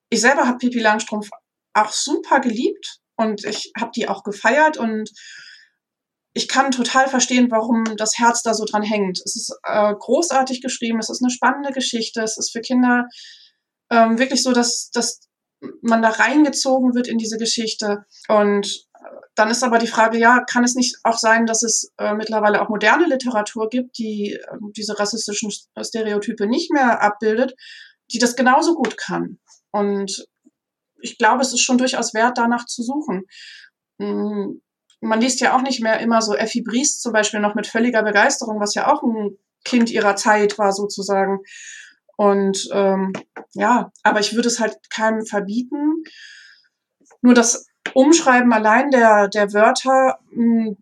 Ich 0.09 0.21
selber 0.21 0.47
habe 0.47 0.57
Pipi 0.57 0.79
Langstrumpf 0.79 1.29
auch 1.73 1.91
super 1.91 2.39
geliebt 2.39 2.99
und 3.17 3.43
ich 3.45 3.71
habe 3.77 3.91
die 3.95 4.07
auch 4.07 4.23
gefeiert 4.23 4.77
und 4.77 5.11
ich 6.33 6.47
kann 6.47 6.71
total 6.71 7.07
verstehen, 7.09 7.51
warum 7.51 7.83
das 7.97 8.17
Herz 8.17 8.41
da 8.41 8.53
so 8.53 8.65
dran 8.65 8.81
hängt. 8.81 9.19
Es 9.23 9.35
ist 9.35 9.55
äh, 9.63 9.93
großartig 9.93 10.61
geschrieben, 10.61 10.99
es 10.99 11.09
ist 11.09 11.21
eine 11.21 11.31
spannende 11.31 11.71
Geschichte, 11.71 12.21
es 12.21 12.37
ist 12.37 12.51
für 12.51 12.61
Kinder 12.61 13.07
ähm, 13.91 14.17
wirklich 14.17 14.41
so, 14.41 14.51
dass, 14.51 14.89
dass 14.91 15.19
man 15.81 16.01
da 16.01 16.09
reingezogen 16.09 16.95
wird 16.95 17.07
in 17.07 17.17
diese 17.17 17.37
Geschichte 17.37 18.05
und 18.27 18.87
dann 19.35 19.49
ist 19.49 19.63
aber 19.63 19.79
die 19.79 19.87
Frage, 19.87 20.17
ja, 20.17 20.43
kann 20.43 20.63
es 20.63 20.75
nicht 20.75 20.97
auch 21.03 21.17
sein, 21.17 21.45
dass 21.45 21.63
es 21.63 21.91
äh, 21.97 22.13
mittlerweile 22.13 22.61
auch 22.61 22.69
moderne 22.69 23.07
Literatur 23.07 23.69
gibt, 23.69 23.97
die 23.97 24.33
äh, 24.33 24.57
diese 24.75 24.99
rassistischen 24.99 25.51
Stereotype 25.81 26.47
nicht 26.47 26.71
mehr 26.71 27.01
abbildet, 27.01 27.55
die 28.11 28.19
das 28.19 28.35
genauso 28.35 28.75
gut 28.75 28.97
kann? 28.97 29.39
Und 29.71 30.25
ich 31.01 31.17
glaube, 31.17 31.41
es 31.41 31.51
ist 31.51 31.61
schon 31.61 31.77
durchaus 31.77 32.13
wert, 32.13 32.37
danach 32.37 32.65
zu 32.65 32.83
suchen. 32.83 33.23
Hm, 33.99 34.61
man 35.01 35.21
liest 35.21 35.41
ja 35.41 35.55
auch 35.55 35.61
nicht 35.61 35.81
mehr 35.81 35.99
immer 35.99 36.21
so 36.21 36.35
Effi 36.35 36.61
Briest 36.61 37.01
zum 37.01 37.11
Beispiel 37.11 37.39
noch 37.39 37.55
mit 37.55 37.67
völliger 37.67 38.03
Begeisterung, 38.03 38.59
was 38.59 38.75
ja 38.75 38.91
auch 38.91 39.03
ein 39.03 39.37
Kind 39.65 39.89
ihrer 39.89 40.15
Zeit 40.15 40.57
war 40.57 40.71
sozusagen. 40.71 41.39
Und 42.15 42.69
ähm, 42.71 43.13
ja, 43.53 43.91
aber 44.03 44.19
ich 44.19 44.35
würde 44.35 44.47
es 44.47 44.59
halt 44.59 44.77
keinem 44.89 45.25
verbieten. 45.25 46.03
Nur 47.21 47.33
das 47.33 47.65
Umschreiben 47.93 48.53
allein 48.53 48.89
der, 48.91 49.27
der 49.27 49.53
Wörter 49.53 50.19
mh, 50.31 50.65
hm, 50.65 50.77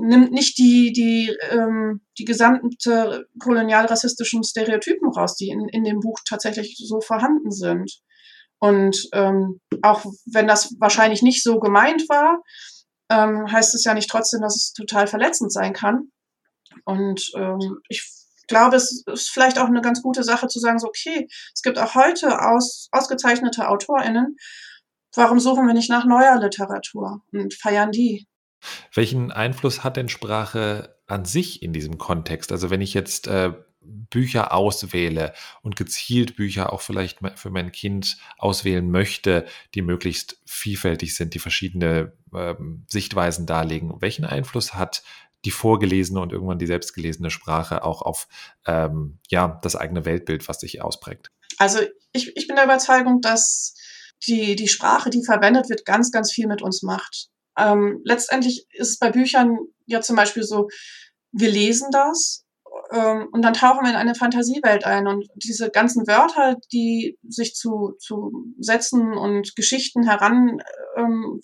nimmt 0.00 0.32
nicht 0.32 0.58
die, 0.58 0.92
die, 0.92 1.36
ähm, 1.50 2.02
die 2.18 2.24
gesamte 2.24 3.26
kolonialrassistischen 3.38 4.44
Stereotypen 4.44 5.10
raus, 5.10 5.36
die 5.36 5.48
in, 5.48 5.68
in 5.68 5.84
dem 5.84 6.00
Buch 6.00 6.18
tatsächlich 6.28 6.76
so 6.78 7.00
vorhanden 7.00 7.50
sind. 7.50 8.00
Und 8.58 9.08
ähm, 9.12 9.60
auch 9.82 10.04
wenn 10.26 10.46
das 10.46 10.74
wahrscheinlich 10.78 11.22
nicht 11.22 11.42
so 11.42 11.58
gemeint 11.58 12.08
war, 12.08 12.42
ähm, 13.10 13.50
heißt 13.50 13.74
es 13.74 13.84
ja 13.84 13.94
nicht 13.94 14.08
trotzdem, 14.08 14.40
dass 14.40 14.56
es 14.56 14.72
total 14.72 15.06
verletzend 15.06 15.52
sein 15.52 15.72
kann. 15.72 16.12
Und 16.84 17.32
ähm, 17.36 17.78
ich 17.88 18.08
glaube, 18.46 18.76
es 18.76 19.02
ist 19.06 19.30
vielleicht 19.30 19.58
auch 19.58 19.66
eine 19.66 19.80
ganz 19.80 20.02
gute 20.02 20.22
Sache 20.22 20.46
zu 20.46 20.60
sagen, 20.60 20.78
so, 20.78 20.86
okay, 20.86 21.26
es 21.54 21.62
gibt 21.62 21.78
auch 21.78 21.94
heute 21.94 22.40
aus, 22.40 22.88
ausgezeichnete 22.92 23.68
AutorInnen. 23.68 24.36
Warum 25.14 25.40
suchen 25.40 25.66
wir 25.66 25.74
nicht 25.74 25.90
nach 25.90 26.04
neuer 26.04 26.38
Literatur 26.40 27.22
und 27.32 27.54
feiern 27.54 27.92
die? 27.92 28.26
Welchen 28.94 29.32
Einfluss 29.32 29.84
hat 29.84 29.96
denn 29.96 30.08
Sprache 30.08 30.96
an 31.06 31.24
sich 31.24 31.62
in 31.62 31.72
diesem 31.72 31.98
Kontext? 31.98 32.52
Also 32.52 32.70
wenn 32.70 32.80
ich 32.80 32.94
jetzt 32.94 33.26
äh, 33.26 33.52
Bücher 33.80 34.52
auswähle 34.52 35.34
und 35.62 35.76
gezielt 35.76 36.36
Bücher 36.36 36.72
auch 36.72 36.80
vielleicht 36.80 37.18
für 37.34 37.50
mein 37.50 37.72
Kind 37.72 38.16
auswählen 38.38 38.88
möchte, 38.90 39.44
die 39.74 39.82
möglichst 39.82 40.40
vielfältig 40.44 41.14
sind, 41.16 41.34
die 41.34 41.40
verschiedene 41.40 42.12
ähm, 42.34 42.84
Sichtweisen 42.88 43.46
darlegen, 43.46 44.00
welchen 44.00 44.24
Einfluss 44.24 44.74
hat 44.74 45.02
die 45.44 45.50
vorgelesene 45.50 46.20
und 46.20 46.32
irgendwann 46.32 46.58
die 46.58 46.66
selbstgelesene 46.66 47.30
Sprache 47.30 47.82
auch 47.82 48.02
auf 48.02 48.28
ähm, 48.64 49.18
ja, 49.28 49.58
das 49.62 49.74
eigene 49.74 50.04
Weltbild, 50.04 50.48
was 50.48 50.60
sich 50.60 50.80
ausprägt? 50.82 51.32
Also 51.58 51.80
ich, 52.12 52.36
ich 52.36 52.46
bin 52.46 52.56
der 52.56 52.64
Überzeugung, 52.64 53.20
dass 53.20 53.74
die, 54.26 54.56
die 54.56 54.68
Sprache, 54.68 55.10
die 55.10 55.24
verwendet 55.24 55.68
wird, 55.68 55.84
ganz, 55.84 56.10
ganz 56.10 56.32
viel 56.32 56.46
mit 56.46 56.62
uns 56.62 56.82
macht. 56.82 57.28
Ähm, 57.58 58.00
letztendlich 58.04 58.66
ist 58.70 58.90
es 58.90 58.98
bei 58.98 59.10
Büchern 59.10 59.58
ja 59.86 60.00
zum 60.00 60.16
Beispiel 60.16 60.42
so, 60.42 60.68
wir 61.32 61.50
lesen 61.50 61.88
das 61.90 62.44
ähm, 62.92 63.28
und 63.32 63.42
dann 63.42 63.54
tauchen 63.54 63.84
wir 63.84 63.90
in 63.90 63.96
eine 63.96 64.14
Fantasiewelt 64.14 64.84
ein 64.84 65.06
und 65.06 65.28
diese 65.36 65.70
ganzen 65.70 66.06
Wörter, 66.06 66.56
die 66.72 67.18
sich 67.28 67.54
zu, 67.54 67.94
zu 67.98 68.54
Sätzen 68.58 69.12
und 69.12 69.54
Geschichten 69.56 70.04
heranwebt, 70.04 70.64
ähm, 70.96 71.40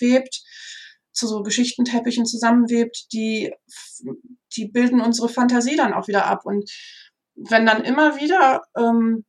zu 1.12 1.26
so 1.26 1.42
Geschichtenteppichen 1.42 2.26
zusammenwebt, 2.26 3.12
die, 3.12 3.52
die 4.56 4.68
bilden 4.68 5.00
unsere 5.00 5.28
Fantasie 5.28 5.76
dann 5.76 5.92
auch 5.92 6.06
wieder 6.06 6.26
ab. 6.26 6.42
Und 6.44 6.70
wenn 7.34 7.66
dann 7.66 7.82
immer 7.82 8.16
wieder 8.20 8.62
ähm, 8.76 9.24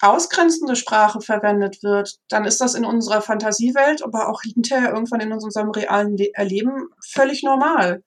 ausgrenzende 0.00 0.76
Sprache 0.76 1.20
verwendet 1.20 1.82
wird, 1.82 2.18
dann 2.28 2.44
ist 2.44 2.60
das 2.60 2.74
in 2.74 2.84
unserer 2.84 3.22
Fantasiewelt, 3.22 4.02
aber 4.02 4.28
auch 4.28 4.42
hinterher 4.42 4.92
irgendwann 4.92 5.20
in 5.20 5.32
unserem 5.32 5.70
realen 5.70 6.16
Le 6.16 6.30
Erleben 6.34 6.88
völlig 7.04 7.42
normal. 7.42 8.04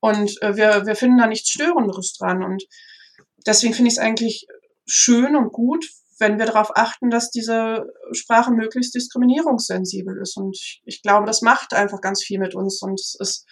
Und 0.00 0.40
äh, 0.42 0.56
wir, 0.56 0.86
wir 0.86 0.96
finden 0.96 1.18
da 1.18 1.26
nichts 1.26 1.50
Störenderes 1.50 2.14
dran. 2.18 2.44
Und 2.44 2.64
deswegen 3.46 3.74
finde 3.74 3.88
ich 3.88 3.94
es 3.94 4.02
eigentlich 4.02 4.46
schön 4.86 5.34
und 5.34 5.52
gut, 5.52 5.86
wenn 6.18 6.38
wir 6.38 6.46
darauf 6.46 6.76
achten, 6.76 7.10
dass 7.10 7.30
diese 7.30 7.86
Sprache 8.12 8.52
möglichst 8.52 8.94
diskriminierungssensibel 8.94 10.16
ist. 10.20 10.36
Und 10.36 10.54
ich, 10.54 10.82
ich 10.84 11.02
glaube, 11.02 11.26
das 11.26 11.42
macht 11.42 11.74
einfach 11.74 12.00
ganz 12.00 12.22
viel 12.22 12.38
mit 12.38 12.54
uns. 12.54 12.80
Und 12.82 13.00
es 13.00 13.16
ist 13.18 13.46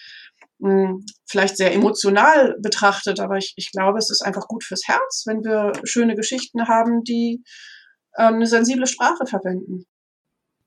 vielleicht 1.26 1.56
sehr 1.56 1.74
emotional 1.74 2.56
betrachtet, 2.60 3.20
aber 3.20 3.36
ich, 3.36 3.54
ich 3.56 3.72
glaube, 3.72 3.98
es 3.98 4.10
ist 4.10 4.22
einfach 4.22 4.46
gut 4.46 4.64
fürs 4.64 4.86
Herz, 4.86 5.24
wenn 5.26 5.42
wir 5.42 5.72
schöne 5.84 6.14
Geschichten 6.14 6.68
haben, 6.68 7.02
die 7.02 7.42
äh, 8.14 8.24
eine 8.24 8.46
sensible 8.46 8.86
Sprache 8.86 9.26
verwenden. 9.26 9.86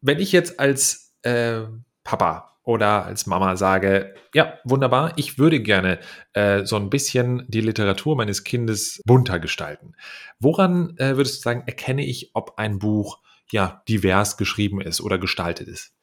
Wenn 0.02 0.20
ich 0.20 0.32
jetzt 0.32 0.60
als 0.60 1.14
äh, 1.24 1.62
Papa 2.04 2.60
oder 2.64 3.06
als 3.06 3.26
Mama 3.26 3.56
sage, 3.56 4.16
ja, 4.34 4.60
wunderbar, 4.66 5.14
ich 5.18 5.38
würde 5.38 5.62
gerne 5.62 6.00
äh, 6.34 6.66
so 6.66 6.76
ein 6.76 6.90
bisschen 6.90 7.46
die 7.48 7.62
Literatur 7.62 8.16
meines 8.16 8.44
Kindes 8.44 9.02
bunter 9.06 9.40
gestalten. 9.40 9.96
Woran 10.40 10.98
äh, 10.98 11.16
würdest 11.16 11.38
du 11.38 11.42
sagen, 11.42 11.64
erkenne 11.68 12.06
ich, 12.06 12.32
ob 12.34 12.58
ein 12.58 12.80
Buch 12.80 13.20
ja 13.52 13.84
divers 13.88 14.38
geschrieben 14.38 14.82
ist 14.82 15.00
oder 15.00 15.18
gestaltet 15.18 15.68
ist? 15.68 15.94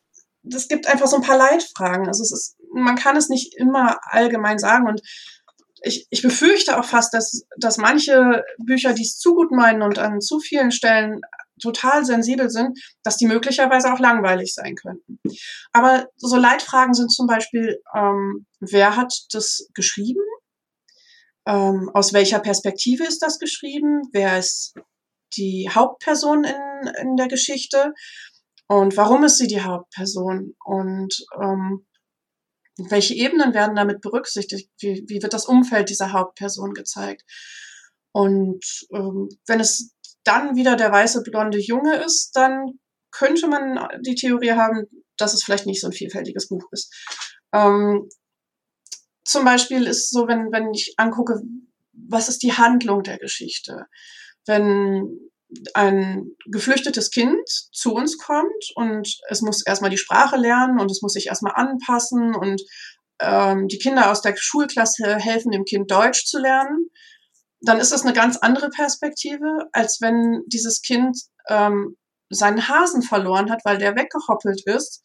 Es 0.50 0.68
gibt 0.68 0.88
einfach 0.88 1.07
so 1.07 1.16
ein 1.16 1.22
paar 1.22 1.38
Leitfragen. 1.38 2.07
Also 2.07 2.22
es 2.22 2.33
ist, 2.33 2.57
man 2.72 2.96
kann 2.96 3.16
es 3.16 3.28
nicht 3.28 3.54
immer 3.56 3.98
allgemein 4.02 4.58
sagen 4.58 4.88
und 4.88 5.00
ich, 5.85 6.06
ich 6.11 6.22
befürchte 6.22 6.78
auch 6.78 6.85
fast, 6.85 7.12
dass, 7.12 7.44
dass 7.58 7.76
manche 7.76 8.44
Bücher, 8.58 8.92
die 8.92 9.02
es 9.02 9.18
zu 9.18 9.35
gut 9.35 9.50
meinen 9.50 9.82
und 9.82 9.98
an 9.98 10.20
zu 10.20 10.38
vielen 10.38 10.70
Stellen 10.70 11.20
total 11.61 12.04
sensibel 12.04 12.50
sind, 12.50 12.78
dass 13.02 13.16
die 13.16 13.26
möglicherweise 13.26 13.92
auch 13.92 13.98
langweilig 13.98 14.54
sein 14.54 14.74
könnten. 14.74 15.20
Aber 15.72 16.08
so 16.16 16.37
Leitfragen 16.37 16.94
sind 16.94 17.11
zum 17.11 17.26
Beispiel, 17.26 17.80
ähm, 17.94 18.46
wer 18.61 18.96
hat 18.96 19.12
das 19.32 19.68
geschrieben? 19.74 20.22
Ähm, 21.46 21.90
aus 21.94 22.12
welcher 22.12 22.40
Perspektive 22.40 23.04
ist 23.04 23.20
das 23.20 23.38
geschrieben? 23.38 24.02
Wer 24.12 24.38
ist 24.38 24.74
die 25.37 25.68
Hauptperson 25.72 26.44
in, 26.44 26.87
in 27.00 27.16
der 27.16 27.28
Geschichte? 27.28 27.92
Und 28.68 28.96
warum 28.96 29.24
ist 29.24 29.38
sie 29.38 29.48
die 29.48 29.62
Hauptperson? 29.62 30.54
Und 30.64 31.14
ähm, 31.40 31.87
welche 32.90 33.14
Ebenen 33.14 33.55
werden 33.55 33.77
damit 33.77 34.01
berücksichtigt? 34.01 34.71
Wie, 34.79 35.05
wie 35.09 35.23
wird 35.23 35.33
das 35.33 35.47
Umfeld 35.47 35.88
dieser 35.88 36.12
Hauptperson 36.12 36.75
gezeigt? 36.75 37.23
Und 38.12 38.64
ähm, 38.92 39.29
wenn 39.47 39.61
es 39.61 39.95
dann 40.25 40.57
wieder 40.57 40.77
der 40.77 40.92
weiße 40.92 41.23
blonde 41.23 41.59
Junge 41.59 41.97
ist, 42.05 42.33
dann 42.35 42.79
könnte 43.11 43.49
man 43.49 43.79
die 44.03 44.14
Theorie 44.14 44.53
haben, 44.53 44.87
dass 45.16 45.35
es 45.35 45.42
vielleicht 45.42 45.66
nicht 45.66 45.81
so 45.81 45.88
ein 45.88 45.92
vielfältiges 45.92 46.49
Buch 46.49 46.64
ist. 46.71 46.95
Ähm, 47.53 48.09
zum 49.25 49.45
Beispiel 49.45 49.87
ist 49.87 50.11
so, 50.11 50.27
wenn, 50.29 50.51
wenn 50.53 50.73
ich 50.73 50.95
angucke, 50.97 51.42
was 51.92 52.29
ist 52.29 52.42
die 52.42 52.53
Handlung 52.53 53.03
der 53.03 53.18
Geschichte? 53.18 53.87
Wenn 54.47 55.31
ein 55.75 56.31
geflüchtetes 56.47 57.11
Kind 57.11 57.49
zu 57.73 57.95
uns 57.95 58.19
kommt 58.19 58.65
und 58.75 59.21
es 59.29 59.43
muss 59.43 59.65
erstmal 59.65 59.91
die 59.91 59.99
Sprache 59.99 60.37
lernen 60.37 60.81
und 60.81 60.91
es 60.91 61.03
muss 61.03 61.12
sich 61.12 61.27
erstmal 61.27 61.55
anpassen 61.55 62.35
und 62.35 62.62
ähm, 63.21 63.69
die 63.69 63.79
Kinder 63.79 64.11
aus 64.11 64.23
der 64.23 64.35
Schulklasse 64.37 65.17
helfen 65.17 65.53
dem 65.53 65.65
Kind 65.65 65.91
Deutsch 65.91 66.27
zu 66.27 66.38
lernen, 66.38 66.91
dann 67.61 67.79
ist 67.79 67.93
das 67.93 68.03
eine 68.03 68.12
ganz 68.12 68.37
andere 68.37 68.69
Perspektive, 68.71 69.47
als 69.73 70.01
wenn 70.01 70.43
dieses 70.47 70.83
Kind 70.83 71.17
ähm, 71.49 71.97
seinen 72.29 72.69
Hasen 72.69 73.03
verloren 73.03 73.51
hat, 73.51 73.61
weil 73.65 73.79
der 73.79 73.95
weggehoppelt 73.95 74.62
ist. 74.67 75.03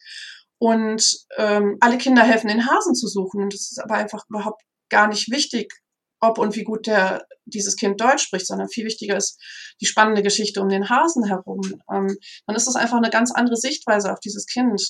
Und 0.60 1.04
ähm, 1.38 1.78
alle 1.82 2.00
Kinder 2.00 2.24
helfen, 2.24 2.48
den 2.48 2.68
Hasen 2.68 2.96
zu 2.96 3.08
suchen. 3.08 3.44
Und 3.44 3.54
es 3.54 3.72
ist 3.72 3.80
aber 3.80 3.96
einfach 3.96 4.24
überhaupt 4.28 4.64
gar 4.90 5.08
nicht 5.08 5.30
wichtig, 5.30 5.72
ob 6.20 6.38
und 6.38 6.56
wie 6.56 6.64
gut 6.64 6.88
der 6.88 7.26
dieses 7.46 7.76
Kind 7.76 8.02
Deutsch 8.02 8.24
spricht, 8.24 8.48
sondern 8.48 8.68
viel 8.70 8.86
wichtiger 8.86 9.16
ist 9.16 9.42
die 9.80 9.86
spannende 9.86 10.22
Geschichte 10.22 10.62
um 10.62 10.70
den 10.70 10.90
Hasen 10.90 11.26
herum. 11.26 11.62
Ähm, 11.92 12.18
dann 12.46 12.56
ist 12.56 12.68
das 12.68 12.76
einfach 12.76 12.98
eine 12.98 13.10
ganz 13.10 13.32
andere 13.32 13.56
Sichtweise 13.56 14.12
auf 14.12 14.20
dieses 14.20 14.46
Kind. 14.46 14.82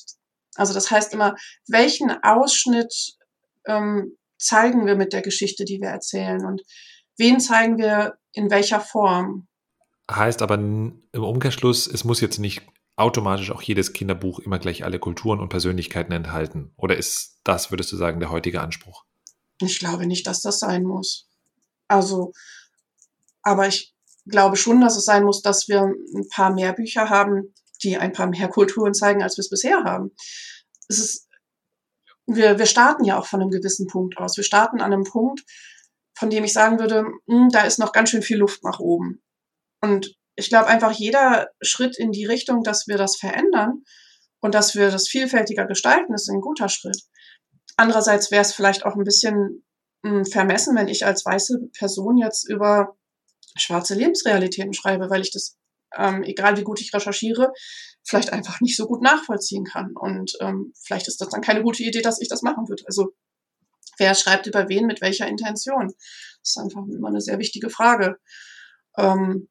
Also 0.56 0.74
das 0.74 0.90
heißt 0.90 1.14
immer, 1.14 1.36
welchen 1.68 2.12
Ausschnitt 2.24 3.16
ähm, 3.68 4.18
zeigen 4.40 4.86
wir 4.86 4.96
mit 4.96 5.14
der 5.14 5.22
Geschichte, 5.22 5.66
die 5.66 5.80
wir 5.82 5.90
erzählen? 5.90 6.46
Und 6.46 6.64
wen 7.18 7.40
zeigen 7.40 7.78
wir 7.78 8.18
in 8.34 8.50
welcher 8.50 8.80
Form. 8.80 9.48
Heißt 10.10 10.42
aber 10.42 10.56
im 10.56 11.02
Umkehrschluss, 11.14 11.88
es 11.88 12.04
muss 12.04 12.22
jetzt 12.22 12.40
nicht 12.40 12.62
automatisch 12.96 13.52
auch 13.52 13.62
jedes 13.62 13.94
Kinderbuch 13.94 14.40
immer 14.40 14.58
gleich 14.58 14.84
alle 14.84 15.00
Kulturen 15.00 15.40
und 15.40 15.50
Persönlichkeiten 15.50 16.14
enthalten. 16.14 16.74
Oder 16.78 16.98
ist 16.98 17.42
das, 17.44 17.72
würdest 17.72 17.92
du 17.92 17.98
sagen, 17.98 18.20
der 18.20 18.32
heutige 18.32 18.62
Anspruch? 18.62 19.07
Ich 19.62 19.80
glaube 19.80 20.06
nicht, 20.06 20.28
dass 20.28 20.42
das 20.42 20.60
sein 20.60 20.84
muss. 20.84 21.28
Also, 21.88 22.32
aber 23.42 23.68
ich 23.68 23.94
glaube 24.28 24.58
schon, 24.58 24.82
dass 24.82 24.98
es 24.98 25.06
sein 25.06 25.24
muss, 25.24 25.42
dass 25.42 25.68
wir 25.68 25.82
ein 25.82 26.28
paar 26.30 26.54
mehr 26.54 26.74
Bücher 26.74 27.10
haben, 27.10 27.54
die 27.84 27.98
ein 27.98 28.14
paar 28.14 28.28
mehr 28.28 28.48
Kulturen 28.50 28.94
zeigen, 28.94 29.24
als 29.24 29.38
wir 29.38 29.42
es 29.42 29.50
bisher 29.50 29.84
haben. 29.84 30.12
Es 30.88 31.00
ist, 31.00 31.28
wir, 32.26 32.60
wir 32.60 32.66
starten 32.66 33.04
ja 33.04 33.18
auch 33.18 33.26
von 33.26 33.42
einem 33.42 33.52
gewissen 33.52 33.88
Punkt 33.88 34.18
aus. 34.18 34.38
Wir 34.38 34.44
starten 34.44 34.82
an 34.82 34.94
einem 34.94 35.04
Punkt, 35.04 35.44
von 36.18 36.30
dem 36.30 36.44
ich 36.44 36.54
sagen 36.54 36.80
würde, 36.80 37.04
mh, 37.26 37.44
hm, 37.44 37.50
da 37.50 37.62
ist 37.62 37.80
noch 37.80 37.94
ganz 37.94 38.10
schön 38.10 38.22
viel 38.22 38.38
Luft 38.38 38.64
nach 38.64 38.80
oben. 38.80 39.22
Und 39.82 40.16
ich 40.36 40.50
glaube 40.50 40.68
einfach 40.68 40.92
jeder 40.92 41.50
Schritt 41.62 41.98
in 41.98 42.12
die 42.12 42.26
Richtung, 42.26 42.64
dass 42.64 42.88
wir 42.88 42.98
das 42.98 43.18
verändern 43.18 43.84
und 44.40 44.54
dass 44.54 44.76
wir 44.76 44.92
das 44.92 45.08
vielfältiger 45.08 45.66
gestalten, 45.66 46.14
ist 46.14 46.30
ein 46.30 46.42
guter 46.42 46.70
Schritt. 46.70 47.02
Andererseits 47.78 48.32
wäre 48.32 48.42
es 48.42 48.54
vielleicht 48.54 48.86
auch 48.86 48.96
ein 48.96 49.04
bisschen 49.04 49.64
hm, 50.04 50.26
vermessen, 50.26 50.76
wenn 50.76 50.88
ich 50.88 51.06
als 51.06 51.26
weiße 51.26 51.70
Person 51.78 52.18
jetzt 52.18 52.50
über 52.50 52.98
schwarze 53.56 53.96
Lebensrealitäten 53.96 54.74
schreibe, 54.74 55.10
weil 55.10 55.22
ich 55.22 55.32
das 55.32 55.58
ähm, 55.96 56.24
egal 56.24 56.58
wie 56.58 56.64
gut 56.64 56.82
ich 56.82 56.94
recherchiere, 56.94 57.54
vielleicht 58.04 58.34
einfach 58.34 58.62
nicht 58.62 58.76
so 58.76 58.86
gut 58.88 59.02
nachvollziehen 59.02 59.64
kann. 59.64 59.96
Und 59.96 60.38
ähm, 60.42 60.74
vielleicht 60.82 61.08
ist 61.08 61.22
das 61.22 61.30
dann 61.30 61.42
keine 61.42 61.64
gute 61.64 61.84
Idee, 61.84 62.02
dass 62.02 62.22
ich 62.22 62.28
das 62.28 62.42
machen 62.42 62.68
würde. 62.68 62.84
Also 62.88 63.14
wer 63.98 64.16
schreibt 64.16 64.48
über 64.48 64.70
wen 64.70 64.86
mit 64.86 65.02
welcher 65.02 65.28
Intention? 65.28 65.88
Das 65.88 66.50
ist 66.50 66.58
einfach 66.58 66.82
immer 66.88 67.10
eine 67.10 67.22
sehr 67.22 67.40
wichtige 67.40 67.70
Frage. 67.70 68.18
Ähm, 68.98 69.50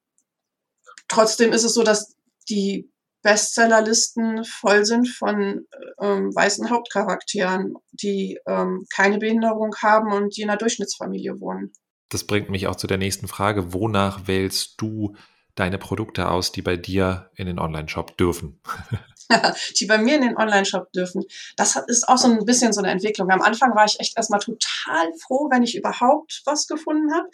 trotzdem 1.09 1.53
ist 1.53 1.65
es 1.65 1.75
so, 1.75 1.83
dass 1.83 2.17
die 2.49 2.91
Bestsellerlisten 3.27 4.45
voll 4.45 4.85
sind 4.85 5.09
von 5.09 5.67
ähm, 6.01 6.33
weißen 6.33 6.71
Hauptcharakteren, 6.71 7.75
die 7.91 8.39
ähm, 8.47 8.87
keine 8.95 9.19
Behinderung 9.19 9.75
haben 9.83 10.13
und 10.13 10.37
die 10.37 10.43
in 10.43 10.49
einer 10.49 10.59
Durchschnittsfamilie 10.59 11.41
wohnen. 11.41 11.73
Das 12.09 12.23
bringt 12.23 12.51
mich 12.51 12.69
auch 12.69 12.77
zu 12.77 12.87
der 12.87 12.99
nächsten 12.99 13.27
Frage. 13.27 13.73
Wonach 13.73 14.29
wählst 14.29 14.81
du 14.81 15.17
deine 15.57 15.77
Produkte 15.77 16.31
aus, 16.31 16.53
die 16.53 16.63
bei 16.63 16.77
dir 16.77 17.33
in 17.35 17.47
den 17.47 17.59
Online-Shop 17.59 18.17
dürfen? 18.17 18.61
die 19.81 19.87
bei 19.87 19.99
mir 19.99 20.15
in 20.15 20.23
den 20.23 20.37
Online-Shop 20.37 20.93
dürfen. 20.93 21.25
Das 21.57 21.75
ist 21.89 22.09
auch 22.09 22.19
so 22.19 22.29
ein 22.29 22.45
bisschen 22.45 22.73
so 22.73 22.81
eine 22.81 22.93
Entwicklung. 22.93 23.29
Am 23.33 23.43
Anfang 23.43 23.75
war 23.75 23.87
ich 23.87 23.99
echt 23.99 24.17
erstmal 24.17 24.39
total 24.39 25.13
froh, 25.21 25.49
wenn 25.51 25.65
ich 25.65 25.77
überhaupt 25.77 26.43
was 26.45 26.69
gefunden 26.69 27.13
habe. 27.13 27.27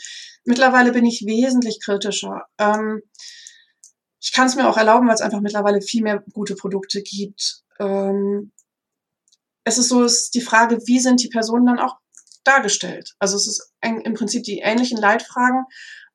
Mittlerweile 0.44 0.92
bin 0.92 1.05
ich 1.05 1.26
wesentlich 1.26 1.81
kritischer. 1.85 2.46
Ähm, 2.59 3.02
ich 4.23 4.33
kann 4.33 4.47
es 4.47 4.55
mir 4.55 4.69
auch 4.69 4.77
erlauben, 4.77 5.09
weil 5.09 5.17
es 5.17 5.21
einfach 5.21 5.41
mittlerweile 5.41 5.83
viel 5.83 6.03
mehr 6.03 6.23
gute 6.33 6.55
Produkte 6.55 7.03
gibt. 7.03 7.63
Ähm, 7.81 8.53
es 9.65 9.79
ist 9.79 9.89
so, 9.89 10.05
ist 10.05 10.35
die 10.35 10.41
Frage, 10.41 10.79
wie 10.87 11.01
sind 11.01 11.23
die 11.23 11.29
Personen 11.29 11.67
dann 11.67 11.81
auch 11.81 11.97
dargestellt? 12.45 13.15
Also 13.19 13.37
es 13.37 13.49
ist 13.49 13.73
im 13.81 14.15
Prinzip 14.15 14.45
die 14.45 14.61
ähnlichen 14.61 14.99
Leitfragen. 14.99 15.65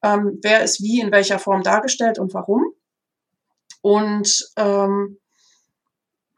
Ähm, 0.03 0.39
wer 0.41 0.63
ist 0.63 0.81
wie 0.81 1.01
in 1.01 1.11
welcher 1.11 1.37
Form 1.37 1.63
dargestellt 1.63 2.17
und 2.17 2.33
warum? 2.33 2.63
Und 3.81 4.51
ähm, 4.55 5.19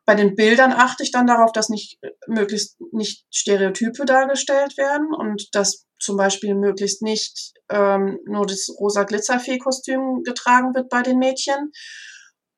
bei 0.05 0.15
den 0.15 0.35
Bildern 0.35 0.71
achte 0.71 1.03
ich 1.03 1.11
dann 1.11 1.27
darauf, 1.27 1.51
dass 1.51 1.69
nicht 1.69 1.99
möglichst 2.25 2.81
nicht 2.91 3.25
Stereotype 3.31 4.05
dargestellt 4.05 4.75
werden 4.75 5.13
und 5.13 5.53
dass 5.53 5.85
zum 5.99 6.17
Beispiel 6.17 6.55
möglichst 6.55 7.01
nicht 7.01 7.53
ähm, 7.69 8.19
nur 8.25 8.45
das 8.45 8.69
rosa 8.79 9.03
Glitzerfee-Kostüm 9.03 10.23
getragen 10.23 10.73
wird 10.73 10.89
bei 10.89 11.01
den 11.01 11.19
Mädchen. 11.19 11.71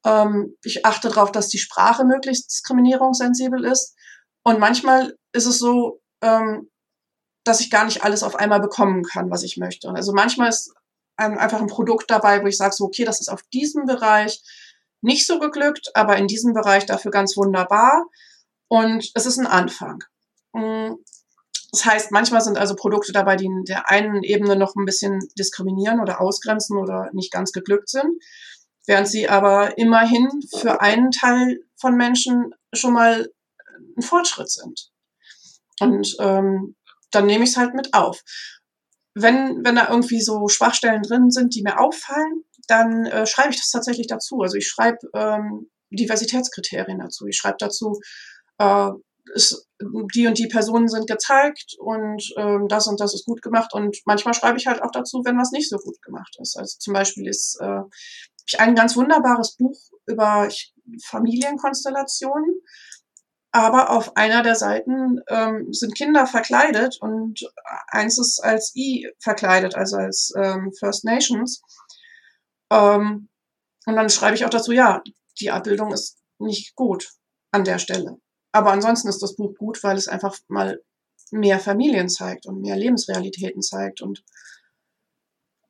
Ähm, 0.05 0.57
ich 0.63 0.85
achte 0.85 1.09
darauf, 1.09 1.31
dass 1.31 1.49
die 1.49 1.59
Sprache 1.59 2.05
möglichst 2.05 2.51
diskriminierungssensibel 2.51 3.65
ist. 3.65 3.95
Und 4.43 4.59
manchmal 4.59 5.15
ist 5.33 5.45
es 5.45 5.59
so, 5.59 6.01
ähm, 6.21 6.69
dass 7.43 7.59
ich 7.59 7.71
gar 7.71 7.85
nicht 7.85 8.03
alles 8.03 8.23
auf 8.23 8.35
einmal 8.35 8.59
bekommen 8.59 9.03
kann, 9.03 9.31
was 9.31 9.43
ich 9.43 9.57
möchte. 9.57 9.89
Also 9.89 10.13
manchmal 10.13 10.49
ist 10.49 10.73
ein, 11.17 11.37
einfach 11.37 11.59
ein 11.59 11.67
Produkt 11.67 12.09
dabei, 12.09 12.41
wo 12.41 12.47
ich 12.47 12.57
sage, 12.57 12.75
so, 12.75 12.85
okay, 12.85 13.03
das 13.03 13.19
ist 13.19 13.29
auf 13.29 13.43
diesem 13.53 13.85
Bereich 13.85 14.41
nicht 15.01 15.25
so 15.25 15.39
geglückt, 15.39 15.89
aber 15.95 16.17
in 16.17 16.27
diesem 16.27 16.53
Bereich 16.53 16.85
dafür 16.85 17.11
ganz 17.11 17.35
wunderbar. 17.35 18.05
Und 18.67 19.11
es 19.15 19.25
ist 19.25 19.37
ein 19.37 19.47
Anfang. 19.47 20.03
Das 21.71 21.85
heißt, 21.85 22.11
manchmal 22.11 22.41
sind 22.41 22.57
also 22.57 22.75
Produkte 22.75 23.13
dabei, 23.13 23.37
die 23.37 23.45
in 23.45 23.63
der 23.63 23.89
einen 23.89 24.23
Ebene 24.23 24.55
noch 24.57 24.75
ein 24.75 24.85
bisschen 24.85 25.19
diskriminieren 25.39 26.01
oder 26.01 26.19
ausgrenzen 26.19 26.77
oder 26.77 27.09
nicht 27.13 27.31
ganz 27.31 27.53
geglückt 27.53 27.89
sind, 27.89 28.21
während 28.85 29.07
sie 29.07 29.29
aber 29.29 29.77
immerhin 29.77 30.29
für 30.57 30.81
einen 30.81 31.11
Teil 31.11 31.61
von 31.79 31.95
Menschen 31.95 32.53
schon 32.73 32.93
mal 32.93 33.29
ein 33.97 34.01
Fortschritt 34.01 34.49
sind. 34.49 34.91
Und 35.79 36.15
ähm, 36.19 36.75
dann 37.11 37.25
nehme 37.25 37.43
ich 37.43 37.51
es 37.51 37.57
halt 37.57 37.73
mit 37.73 37.93
auf. 37.93 38.21
Wenn, 39.13 39.63
wenn 39.63 39.75
da 39.75 39.89
irgendwie 39.89 40.21
so 40.21 40.47
Schwachstellen 40.47 41.03
drin 41.03 41.31
sind, 41.31 41.55
die 41.55 41.63
mir 41.63 41.79
auffallen, 41.79 42.43
dann 42.67 43.05
äh, 43.05 43.25
schreibe 43.25 43.49
ich 43.49 43.57
das 43.57 43.71
tatsächlich 43.71 44.07
dazu. 44.07 44.41
Also 44.41 44.55
ich 44.57 44.67
schreibe 44.67 44.99
ähm, 45.13 45.69
Diversitätskriterien 45.89 46.99
dazu. 46.99 47.27
Ich 47.27 47.37
schreibe 47.37 47.57
dazu, 47.59 47.99
äh, 48.57 48.91
ist, 49.33 49.67
die 50.13 50.27
und 50.27 50.37
die 50.37 50.47
Personen 50.47 50.87
sind 50.87 51.07
gezeigt 51.07 51.75
und 51.79 52.23
ähm, 52.37 52.67
das 52.67 52.87
und 52.87 52.99
das 52.99 53.13
ist 53.13 53.25
gut 53.25 53.41
gemacht. 53.41 53.73
Und 53.73 53.97
manchmal 54.05 54.33
schreibe 54.33 54.57
ich 54.57 54.67
halt 54.67 54.81
auch 54.81 54.91
dazu, 54.91 55.21
wenn 55.25 55.37
was 55.37 55.51
nicht 55.51 55.69
so 55.69 55.77
gut 55.77 56.01
gemacht 56.01 56.37
ist. 56.39 56.57
Also 56.57 56.77
zum 56.79 56.93
Beispiel 56.93 57.27
ist 57.27 57.59
äh, 57.61 57.81
ich 58.47 58.59
ein 58.59 58.75
ganz 58.75 58.95
wunderbares 58.95 59.55
Buch 59.55 59.77
über 60.05 60.49
Familienkonstellationen. 61.05 62.61
Aber 63.53 63.89
auf 63.89 64.15
einer 64.15 64.43
der 64.43 64.55
Seiten 64.55 65.19
ähm, 65.27 65.73
sind 65.73 65.95
Kinder 65.95 66.25
verkleidet 66.25 66.97
und 67.01 67.41
eins 67.87 68.17
ist 68.17 68.39
als 68.41 68.73
I 68.77 69.11
verkleidet, 69.19 69.75
also 69.75 69.97
als 69.97 70.33
ähm, 70.37 70.71
First 70.79 71.03
Nations. 71.03 71.61
Ähm, 72.71 73.27
und 73.85 73.95
dann 73.95 74.09
schreibe 74.09 74.35
ich 74.35 74.45
auch 74.45 74.49
dazu, 74.49 74.71
ja, 74.71 75.01
die 75.41 75.51
Abbildung 75.51 75.91
ist 75.91 76.17
nicht 76.39 76.75
gut 76.75 77.09
an 77.51 77.65
der 77.65 77.77
Stelle. 77.77 78.20
Aber 78.51 78.71
ansonsten 78.71 79.07
ist 79.07 79.21
das 79.21 79.35
Buch 79.35 79.55
gut, 79.57 79.83
weil 79.83 79.97
es 79.97 80.07
einfach 80.07 80.37
mal 80.47 80.81
mehr 81.31 81.59
Familien 81.59 82.09
zeigt 82.09 82.45
und 82.45 82.61
mehr 82.61 82.75
Lebensrealitäten 82.75 83.61
zeigt. 83.61 84.01
Und 84.01 84.23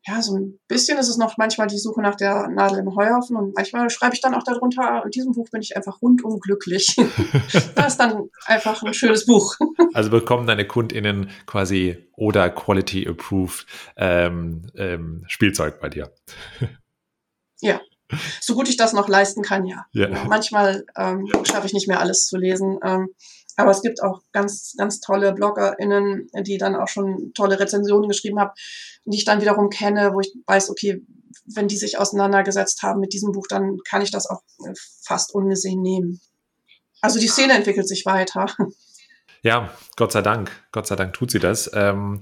ja, 0.07 0.19
so 0.21 0.35
ein 0.35 0.59
bisschen 0.67 0.97
ist 0.97 1.09
es 1.09 1.17
noch 1.17 1.37
manchmal 1.37 1.67
die 1.67 1.77
Suche 1.77 2.01
nach 2.01 2.15
der 2.15 2.47
Nadel 2.47 2.79
im 2.79 2.95
Heuhaufen 2.95 3.35
und 3.35 3.55
manchmal 3.55 3.87
schreibe 3.91 4.15
ich 4.15 4.21
dann 4.21 4.33
auch 4.33 4.43
darunter, 4.43 5.03
in 5.05 5.11
diesem 5.11 5.33
Buch 5.33 5.47
bin 5.51 5.61
ich 5.61 5.77
einfach 5.77 6.01
rundum 6.01 6.39
glücklich. 6.39 6.95
das 7.75 7.93
ist 7.93 7.97
dann 7.97 8.29
einfach 8.45 8.81
ein 8.81 8.95
schönes 8.95 9.27
Buch. 9.27 9.55
also 9.93 10.09
bekommen 10.09 10.47
deine 10.47 10.65
KundInnen 10.65 11.29
quasi 11.45 12.09
oder 12.13 12.49
Quality 12.49 13.07
Approved 13.07 13.67
ähm, 13.95 14.63
ähm, 14.75 15.23
Spielzeug 15.27 15.79
bei 15.79 15.89
dir. 15.89 16.11
Ja. 17.59 17.79
So 18.39 18.55
gut 18.55 18.69
ich 18.69 18.77
das 18.77 18.93
noch 18.93 19.07
leisten 19.07 19.41
kann, 19.41 19.65
ja. 19.65 19.85
ja. 19.93 20.09
Manchmal 20.27 20.85
ähm, 20.97 21.27
schaffe 21.43 21.67
ich 21.67 21.73
nicht 21.73 21.87
mehr 21.87 21.99
alles 21.99 22.25
zu 22.25 22.37
lesen. 22.37 22.79
Ähm, 22.83 23.09
aber 23.57 23.71
es 23.71 23.81
gibt 23.81 24.01
auch 24.01 24.21
ganz, 24.31 24.73
ganz 24.77 25.01
tolle 25.01 25.33
BloggerInnen, 25.33 26.29
die 26.41 26.57
dann 26.57 26.75
auch 26.75 26.87
schon 26.87 27.33
tolle 27.33 27.59
Rezensionen 27.59 28.07
geschrieben 28.07 28.39
haben, 28.39 28.51
die 29.05 29.17
ich 29.17 29.25
dann 29.25 29.41
wiederum 29.41 29.69
kenne, 29.69 30.11
wo 30.13 30.19
ich 30.19 30.33
weiß, 30.47 30.69
okay, 30.69 31.03
wenn 31.45 31.67
die 31.67 31.77
sich 31.77 31.97
auseinandergesetzt 31.97 32.81
haben 32.83 32.99
mit 32.99 33.13
diesem 33.13 33.31
Buch, 33.31 33.47
dann 33.47 33.77
kann 33.87 34.01
ich 34.01 34.11
das 34.11 34.27
auch 34.27 34.41
äh, 34.65 34.73
fast 35.03 35.33
ungesehen 35.33 35.81
nehmen. 35.81 36.21
Also 37.01 37.19
die 37.19 37.27
Szene 37.27 37.53
entwickelt 37.53 37.87
sich 37.87 38.05
weiter. 38.05 38.47
Ja, 39.43 39.73
Gott 39.95 40.11
sei 40.11 40.21
Dank. 40.21 40.51
Gott 40.71 40.85
sei 40.85 40.95
Dank 40.95 41.13
tut 41.13 41.31
sie 41.31 41.39
das. 41.39 41.71
Ähm, 41.73 42.19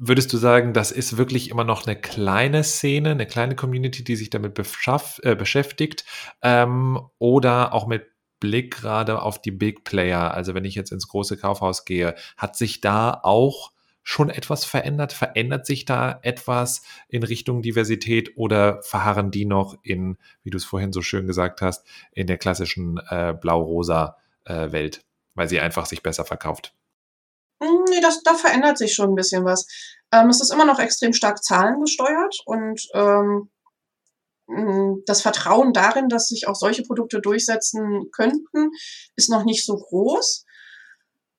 würdest 0.00 0.32
du 0.32 0.38
sagen, 0.38 0.72
das 0.72 0.90
ist 0.90 1.18
wirklich 1.18 1.50
immer 1.50 1.62
noch 1.62 1.86
eine 1.86 1.94
kleine 1.94 2.64
Szene, 2.64 3.10
eine 3.10 3.26
kleine 3.26 3.54
Community, 3.54 4.02
die 4.02 4.16
sich 4.16 4.30
damit 4.30 4.58
äh, 4.58 5.34
beschäftigt 5.36 6.04
ähm, 6.42 6.98
oder 7.18 7.74
auch 7.74 7.86
mit 7.86 8.06
Blick 8.40 8.74
gerade 8.76 9.20
auf 9.20 9.42
die 9.42 9.50
Big 9.50 9.84
Player, 9.84 10.32
also 10.32 10.54
wenn 10.54 10.64
ich 10.64 10.74
jetzt 10.74 10.90
ins 10.90 11.06
große 11.08 11.36
Kaufhaus 11.36 11.84
gehe, 11.84 12.14
hat 12.38 12.56
sich 12.56 12.80
da 12.80 13.20
auch 13.22 13.72
schon 14.02 14.30
etwas 14.30 14.64
verändert? 14.64 15.12
Verändert 15.12 15.66
sich 15.66 15.84
da 15.84 16.18
etwas 16.22 16.82
in 17.08 17.22
Richtung 17.22 17.60
Diversität 17.60 18.38
oder 18.38 18.82
verharren 18.82 19.30
die 19.30 19.44
noch 19.44 19.76
in, 19.82 20.16
wie 20.42 20.50
du 20.50 20.56
es 20.56 20.64
vorhin 20.64 20.94
so 20.94 21.02
schön 21.02 21.26
gesagt 21.26 21.60
hast, 21.60 21.86
in 22.12 22.26
der 22.26 22.38
klassischen 22.38 22.98
äh, 23.10 23.34
blau-rosa 23.38 24.16
äh, 24.46 24.72
Welt, 24.72 25.04
weil 25.34 25.50
sie 25.50 25.60
einfach 25.60 25.84
sich 25.84 26.02
besser 26.02 26.24
verkauft? 26.24 26.74
Hm, 27.62 27.84
nee, 27.90 28.00
das, 28.00 28.22
da 28.22 28.34
verändert 28.34 28.78
sich 28.78 28.94
schon 28.94 29.10
ein 29.10 29.14
bisschen 29.14 29.44
was. 29.44 29.66
Ähm, 30.12 30.28
es 30.28 30.40
ist 30.40 30.52
immer 30.52 30.64
noch 30.64 30.78
extrem 30.78 31.12
stark 31.12 31.42
zahlengesteuert 31.42 32.40
und 32.46 32.80
ähm, 32.94 33.50
hm, 34.48 35.02
das 35.06 35.22
Vertrauen 35.22 35.72
darin, 35.72 36.08
dass 36.08 36.28
sich 36.28 36.48
auch 36.48 36.56
solche 36.56 36.82
Produkte 36.82 37.20
durchsetzen 37.20 38.10
könnten, 38.12 38.70
ist 39.16 39.30
noch 39.30 39.44
nicht 39.44 39.64
so 39.64 39.76
groß. 39.76 40.44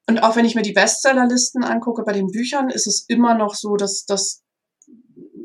Und 0.07 0.23
auch 0.23 0.35
wenn 0.35 0.45
ich 0.45 0.55
mir 0.55 0.61
die 0.61 0.73
Bestsellerlisten 0.73 1.63
angucke 1.63 2.03
bei 2.03 2.13
den 2.13 2.27
Büchern, 2.27 2.69
ist 2.69 2.87
es 2.87 3.05
immer 3.07 3.33
noch 3.35 3.55
so, 3.55 3.75
dass, 3.75 4.05
dass 4.05 4.41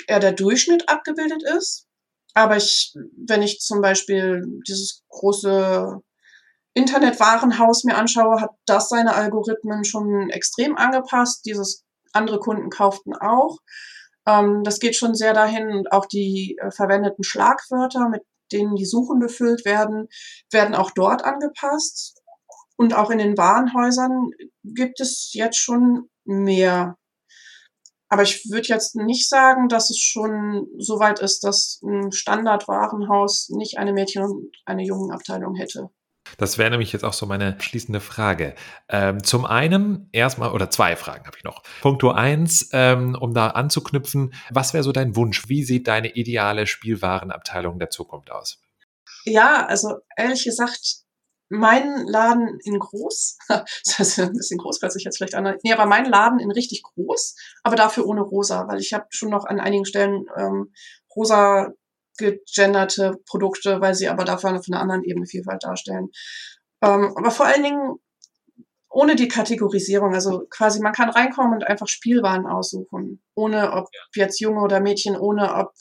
eher 0.06 0.20
der 0.20 0.32
Durchschnitt 0.32 0.88
abgebildet 0.88 1.42
ist. 1.56 1.86
Aber 2.34 2.56
ich, 2.56 2.94
wenn 3.16 3.42
ich 3.42 3.60
zum 3.60 3.80
Beispiel 3.80 4.42
dieses 4.66 5.02
große 5.08 6.00
Internetwarenhaus 6.76 7.84
mir 7.84 7.96
anschaue, 7.96 8.38
hat 8.38 8.50
das 8.66 8.90
seine 8.90 9.14
Algorithmen 9.14 9.84
schon 9.86 10.28
extrem 10.28 10.76
angepasst. 10.76 11.46
Dieses 11.46 11.84
andere 12.12 12.38
Kunden 12.38 12.68
kauften 12.68 13.14
auch. 13.14 13.58
Ähm, 14.26 14.62
das 14.62 14.78
geht 14.78 14.94
schon 14.94 15.14
sehr 15.14 15.32
dahin. 15.32 15.84
auch 15.90 16.04
die 16.04 16.58
äh, 16.60 16.70
verwendeten 16.70 17.24
Schlagwörter, 17.24 18.10
mit 18.10 18.22
denen 18.52 18.76
die 18.76 18.84
Suchen 18.84 19.20
befüllt 19.20 19.64
werden, 19.64 20.08
werden 20.52 20.74
auch 20.74 20.90
dort 20.90 21.24
angepasst. 21.24 22.20
Und 22.76 22.92
auch 22.94 23.10
in 23.10 23.18
den 23.18 23.38
Warenhäusern 23.38 24.28
gibt 24.62 25.00
es 25.00 25.30
jetzt 25.32 25.56
schon 25.56 26.10
mehr. 26.26 26.98
Aber 28.10 28.22
ich 28.22 28.50
würde 28.50 28.68
jetzt 28.68 28.96
nicht 28.96 29.30
sagen, 29.30 29.68
dass 29.68 29.88
es 29.88 29.98
schon 29.98 30.68
so 30.78 31.00
weit 31.00 31.20
ist, 31.20 31.42
dass 31.42 31.80
ein 31.82 32.12
Standardwarenhaus 32.12 33.48
nicht 33.48 33.78
eine 33.78 33.94
Mädchen- 33.94 34.24
und 34.24 34.54
eine 34.66 34.84
Jungenabteilung 34.84 35.54
hätte. 35.54 35.88
Das 36.38 36.58
wäre 36.58 36.70
nämlich 36.70 36.92
jetzt 36.92 37.04
auch 37.04 37.12
so 37.12 37.26
meine 37.26 37.60
schließende 37.60 38.00
Frage. 38.00 38.54
Ähm, 38.88 39.22
zum 39.22 39.44
einen 39.44 40.08
erstmal, 40.12 40.52
oder 40.52 40.70
zwei 40.70 40.96
Fragen 40.96 41.26
habe 41.26 41.36
ich 41.36 41.44
noch. 41.44 41.62
Punkto 41.80 42.10
eins, 42.10 42.70
ähm, 42.72 43.16
um 43.18 43.34
da 43.34 43.48
anzuknüpfen, 43.48 44.34
was 44.50 44.74
wäre 44.74 44.84
so 44.84 44.92
dein 44.92 45.16
Wunsch? 45.16 45.48
Wie 45.48 45.64
sieht 45.64 45.88
deine 45.88 46.14
ideale 46.14 46.66
Spielwarenabteilung 46.66 47.78
der 47.78 47.90
Zukunft 47.90 48.30
aus? 48.30 48.60
Ja, 49.24 49.66
also 49.66 49.96
ehrlich 50.16 50.44
gesagt, 50.44 51.06
mein 51.48 52.06
Laden 52.06 52.58
in 52.64 52.78
groß, 52.78 53.38
das 53.48 54.00
ist 54.00 54.18
ein 54.18 54.32
bisschen 54.32 54.58
groß, 54.58 54.82
hört 54.82 54.92
sich 54.92 55.04
jetzt 55.04 55.16
vielleicht 55.16 55.34
an, 55.34 55.56
nee, 55.62 55.72
aber 55.72 55.86
mein 55.86 56.04
Laden 56.04 56.40
in 56.40 56.50
richtig 56.50 56.82
groß, 56.82 57.36
aber 57.62 57.76
dafür 57.76 58.06
ohne 58.06 58.22
rosa, 58.22 58.66
weil 58.68 58.80
ich 58.80 58.92
habe 58.92 59.06
schon 59.10 59.30
noch 59.30 59.44
an 59.44 59.60
einigen 59.60 59.84
Stellen 59.84 60.26
ähm, 60.36 60.72
rosa 61.14 61.72
gegenderte 62.16 63.18
Produkte, 63.26 63.81
weil 63.81 63.94
sie 63.94 64.09
aber 64.09 64.24
dafür 64.24 64.55
auf 64.55 64.66
einer 64.68 64.81
anderen 64.81 65.05
Ebene 65.05 65.26
Vielfalt 65.26 65.64
darstellen. 65.64 66.09
Ähm, 66.83 67.12
aber 67.16 67.31
vor 67.31 67.46
allen 67.46 67.62
Dingen 67.62 67.96
ohne 68.96 69.14
die 69.14 69.29
Kategorisierung. 69.29 70.14
Also 70.14 70.46
quasi, 70.48 70.81
man 70.81 70.94
kann 70.94 71.11
reinkommen 71.11 71.52
und 71.52 71.66
einfach 71.66 71.87
Spielwaren 71.87 72.46
aussuchen. 72.46 73.22
Ohne 73.35 73.72
ob 73.72 73.88
jetzt 74.14 74.40
Junge 74.40 74.62
oder 74.62 74.81
Mädchen, 74.81 75.16
ohne 75.16 75.55
ob 75.55 75.72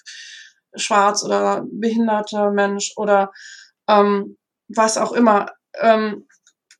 schwarz 0.76 1.24
oder 1.24 1.66
behinderter 1.72 2.52
Mensch 2.52 2.92
oder 2.98 3.32
ähm, 3.88 4.38
was 4.68 4.98
auch 4.98 5.14
immer. 5.14 5.48
Ähm, 5.80 6.28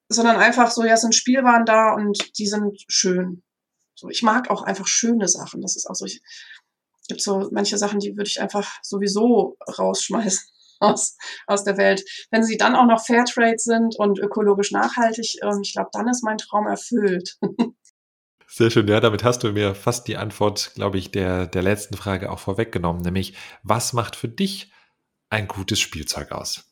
sondern 0.10 0.36
einfach 0.36 0.72
so, 0.72 0.84
ja, 0.84 0.96
es 0.96 1.02
sind 1.02 1.16
Spielwaren 1.16 1.66
da 1.66 1.94
und 1.94 2.38
die 2.38 2.48
sind 2.48 2.84
schön. 2.90 3.42
So, 3.96 4.10
ich 4.10 4.22
mag 4.22 4.50
auch 4.50 4.62
einfach 4.62 4.88
schöne 4.88 5.30
Sachen. 5.30 5.62
Das 5.62 5.78
ist 5.78 5.90
auch 5.90 5.96
so, 5.96 6.06
ich, 6.06 6.22
gibt 7.08 7.22
so 7.22 7.50
manche 7.52 7.78
Sachen, 7.78 8.00
die 8.00 8.16
würde 8.16 8.30
ich 8.30 8.42
einfach 8.42 8.80
sowieso 8.82 9.58
rausschmeißen 9.78 10.44
aus, 10.80 11.18
aus 11.48 11.64
der 11.64 11.78
Welt. 11.78 12.04
Wenn 12.32 12.44
sie 12.44 12.58
dann 12.58 12.76
auch 12.76 12.86
noch 12.86 13.06
Fairtrade 13.06 13.58
sind 13.58 13.96
und 13.98 14.20
ökologisch 14.20 14.72
nachhaltig, 14.72 15.38
ähm, 15.44 15.62
ich 15.64 15.74
glaube, 15.74 15.90
dann 15.94 16.08
ist 16.08 16.24
mein 16.24 16.38
Traum 16.38 16.68
erfüllt. 16.68 17.38
Sehr 18.48 18.72
schön. 18.72 18.88
Ja, 18.88 19.00
damit 19.00 19.24
hast 19.24 19.44
du 19.44 19.52
mir 19.52 19.76
fast 19.76 20.08
die 20.08 20.18
Antwort, 20.18 20.72
glaube 20.76 20.98
ich, 20.98 21.12
der, 21.12 21.48
der 21.48 21.64
letzten 21.64 21.98
Frage 21.98 22.32
auch 22.32 22.40
vorweggenommen, 22.40 23.02
nämlich 23.02 23.34
was 23.64 23.92
macht 23.92 24.16
für 24.16 24.30
dich 24.30 24.72
ein 25.30 25.48
gutes 25.48 25.80
Spielzeug 25.80 26.32
aus? 26.32 26.64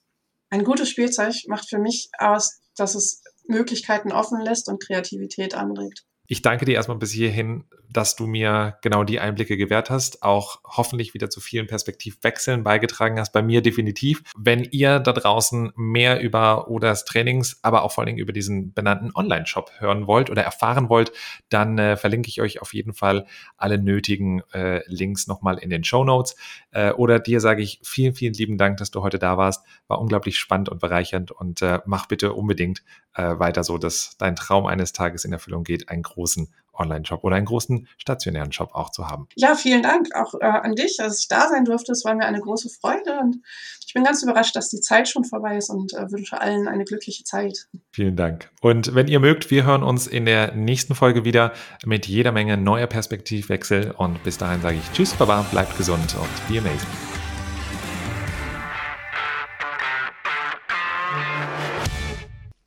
Ein 0.50 0.63
gutes 0.63 0.89
Spielzeug 0.89 1.36
macht 1.48 1.67
für 1.67 1.80
mich 1.80 2.10
aus, 2.19 2.62
dass 2.76 2.96
es 2.96 3.24
Möglichkeiten 3.48 4.12
offen 4.12 4.39
lässt 4.39 4.69
und 4.69 4.82
Kreativität 4.82 5.56
anregt. 5.56 6.06
Ich 6.28 6.42
danke 6.42 6.64
dir 6.64 6.76
erstmal 6.76 6.98
bis 6.98 7.12
hierhin, 7.12 7.66
dass 7.94 8.16
du 8.16 8.26
mir 8.28 8.78
genau 8.82 9.04
die 9.04 9.20
Einblicke 9.20 9.56
gewährt 9.58 9.90
hast, 9.90 10.24
auch 10.24 10.62
hoffentlich 10.66 11.14
wieder 11.14 11.30
zu 11.30 11.40
vielen 11.40 11.68
Perspektivwechseln 11.68 12.64
beigetragen 12.64 13.20
hast, 13.20 13.34
bei 13.34 13.42
mir 13.42 13.62
definitiv. 13.62 14.24
Wenn 14.36 14.64
ihr 14.64 15.00
da 15.00 15.12
draußen 15.12 15.74
mehr 15.76 16.22
über 16.22 16.70
Odas 16.70 17.06
Trainings, 17.06 17.60
aber 17.62 17.84
auch 17.84 17.92
vor 17.92 18.02
allen 18.02 18.08
Dingen 18.08 18.20
über 18.20 18.34
diesen 18.34 18.74
benannten 18.74 19.12
Online-Shop 19.14 19.72
hören 19.80 20.08
wollt 20.08 20.30
oder 20.30 20.44
erfahren 20.44 20.90
wollt, 20.90 21.12
dann 21.50 21.78
äh, 21.78 21.98
verlinke 21.98 22.30
ich 22.30 22.42
euch 22.42 22.62
auf 22.62 22.74
jeden 22.74 22.94
Fall 22.94 23.28
alle 23.58 23.78
nötigen 23.78 24.42
äh, 24.54 24.82
Links 24.88 25.28
nochmal 25.28 25.58
in 25.60 25.70
den 25.70 25.84
Show 25.84 26.04
Notes. 26.04 26.36
Äh, 26.72 26.92
oder 26.92 27.20
dir 27.20 27.42
sage 27.42 27.62
ich 27.62 27.80
vielen, 27.84 28.16
vielen 28.16 28.34
lieben 28.34 28.58
Dank, 28.58 28.78
dass 28.78 28.92
du 28.92 29.04
heute 29.04 29.20
da 29.20 29.38
warst. 29.38 29.66
War 29.88 30.00
unglaublich 30.00 30.40
spannend 30.40 30.70
und 30.70 30.80
bereichernd 30.80 31.32
und 31.32 31.62
äh, 31.62 31.80
mach 31.86 32.08
bitte 32.08 32.34
unbedingt 32.34 32.84
äh, 33.14 33.38
weiter 33.38 33.64
so, 33.64 33.78
dass 33.78 34.18
dein 34.18 34.36
Traum 34.36 34.66
eines 34.66 34.94
Tages 34.94 35.26
in 35.26 35.34
Erfüllung 35.34 35.64
geht, 35.64 35.90
einen 35.90 36.02
großen 36.13 36.47
Online-Shop 36.73 37.23
oder 37.23 37.36
einen 37.36 37.45
großen 37.45 37.88
stationären 37.97 38.52
Shop 38.52 38.73
auch 38.73 38.89
zu 38.89 39.08
haben. 39.08 39.28
Ja, 39.36 39.56
vielen 39.56 39.84
Dank 39.84 40.15
auch 40.15 40.34
äh, 40.36 40.45
an 40.45 40.76
dich, 40.76 40.97
dass 40.97 41.19
ich 41.19 41.28
da 41.28 41.47
sein 41.47 41.65
durfte. 41.65 41.91
Es 41.91 42.04
war 42.04 42.15
mir 42.15 42.26
eine 42.26 42.39
große 42.39 42.69
Freude 42.69 43.19
und 43.19 43.38
ich 43.86 43.93
bin 43.93 44.04
ganz 44.04 44.23
überrascht, 44.23 44.56
dass 44.56 44.69
die 44.69 44.82
Zeit 44.82 45.08
schon 45.08 45.23
vorbei 45.23 45.58
ist 45.58 45.69
und 45.69 45.93
äh, 45.93 46.12
wünsche 46.12 46.41
allen 46.41 46.67
eine 46.67 46.84
glückliche 46.84 47.23
Zeit. 47.23 47.67
Vielen 47.91 48.15
Dank. 48.15 48.49
Und 48.62 48.95
wenn 48.95 49.08
ihr 49.08 49.19
mögt, 49.19 49.52
wir 49.52 49.65
hören 49.65 49.84
uns 49.84 50.08
in 50.08 50.26
der 50.26 50.56
nächsten 50.56 50.95
Folge 50.95 51.26
wieder 51.26 51.54
mit 51.86 52.08
jeder 52.08 52.32
Menge 52.32 52.58
neuer 52.58 52.88
Perspektivwechsel 52.88 53.91
und 53.91 54.23
bis 54.23 54.38
dahin 54.38 54.62
sage 54.62 54.78
ich 54.78 54.91
Tschüss, 54.93 55.13
Baba, 55.13 55.45
bleibt 55.52 55.78
gesund 55.78 56.15
und 56.19 56.47
be 56.47 56.60
amazing. 56.60 57.12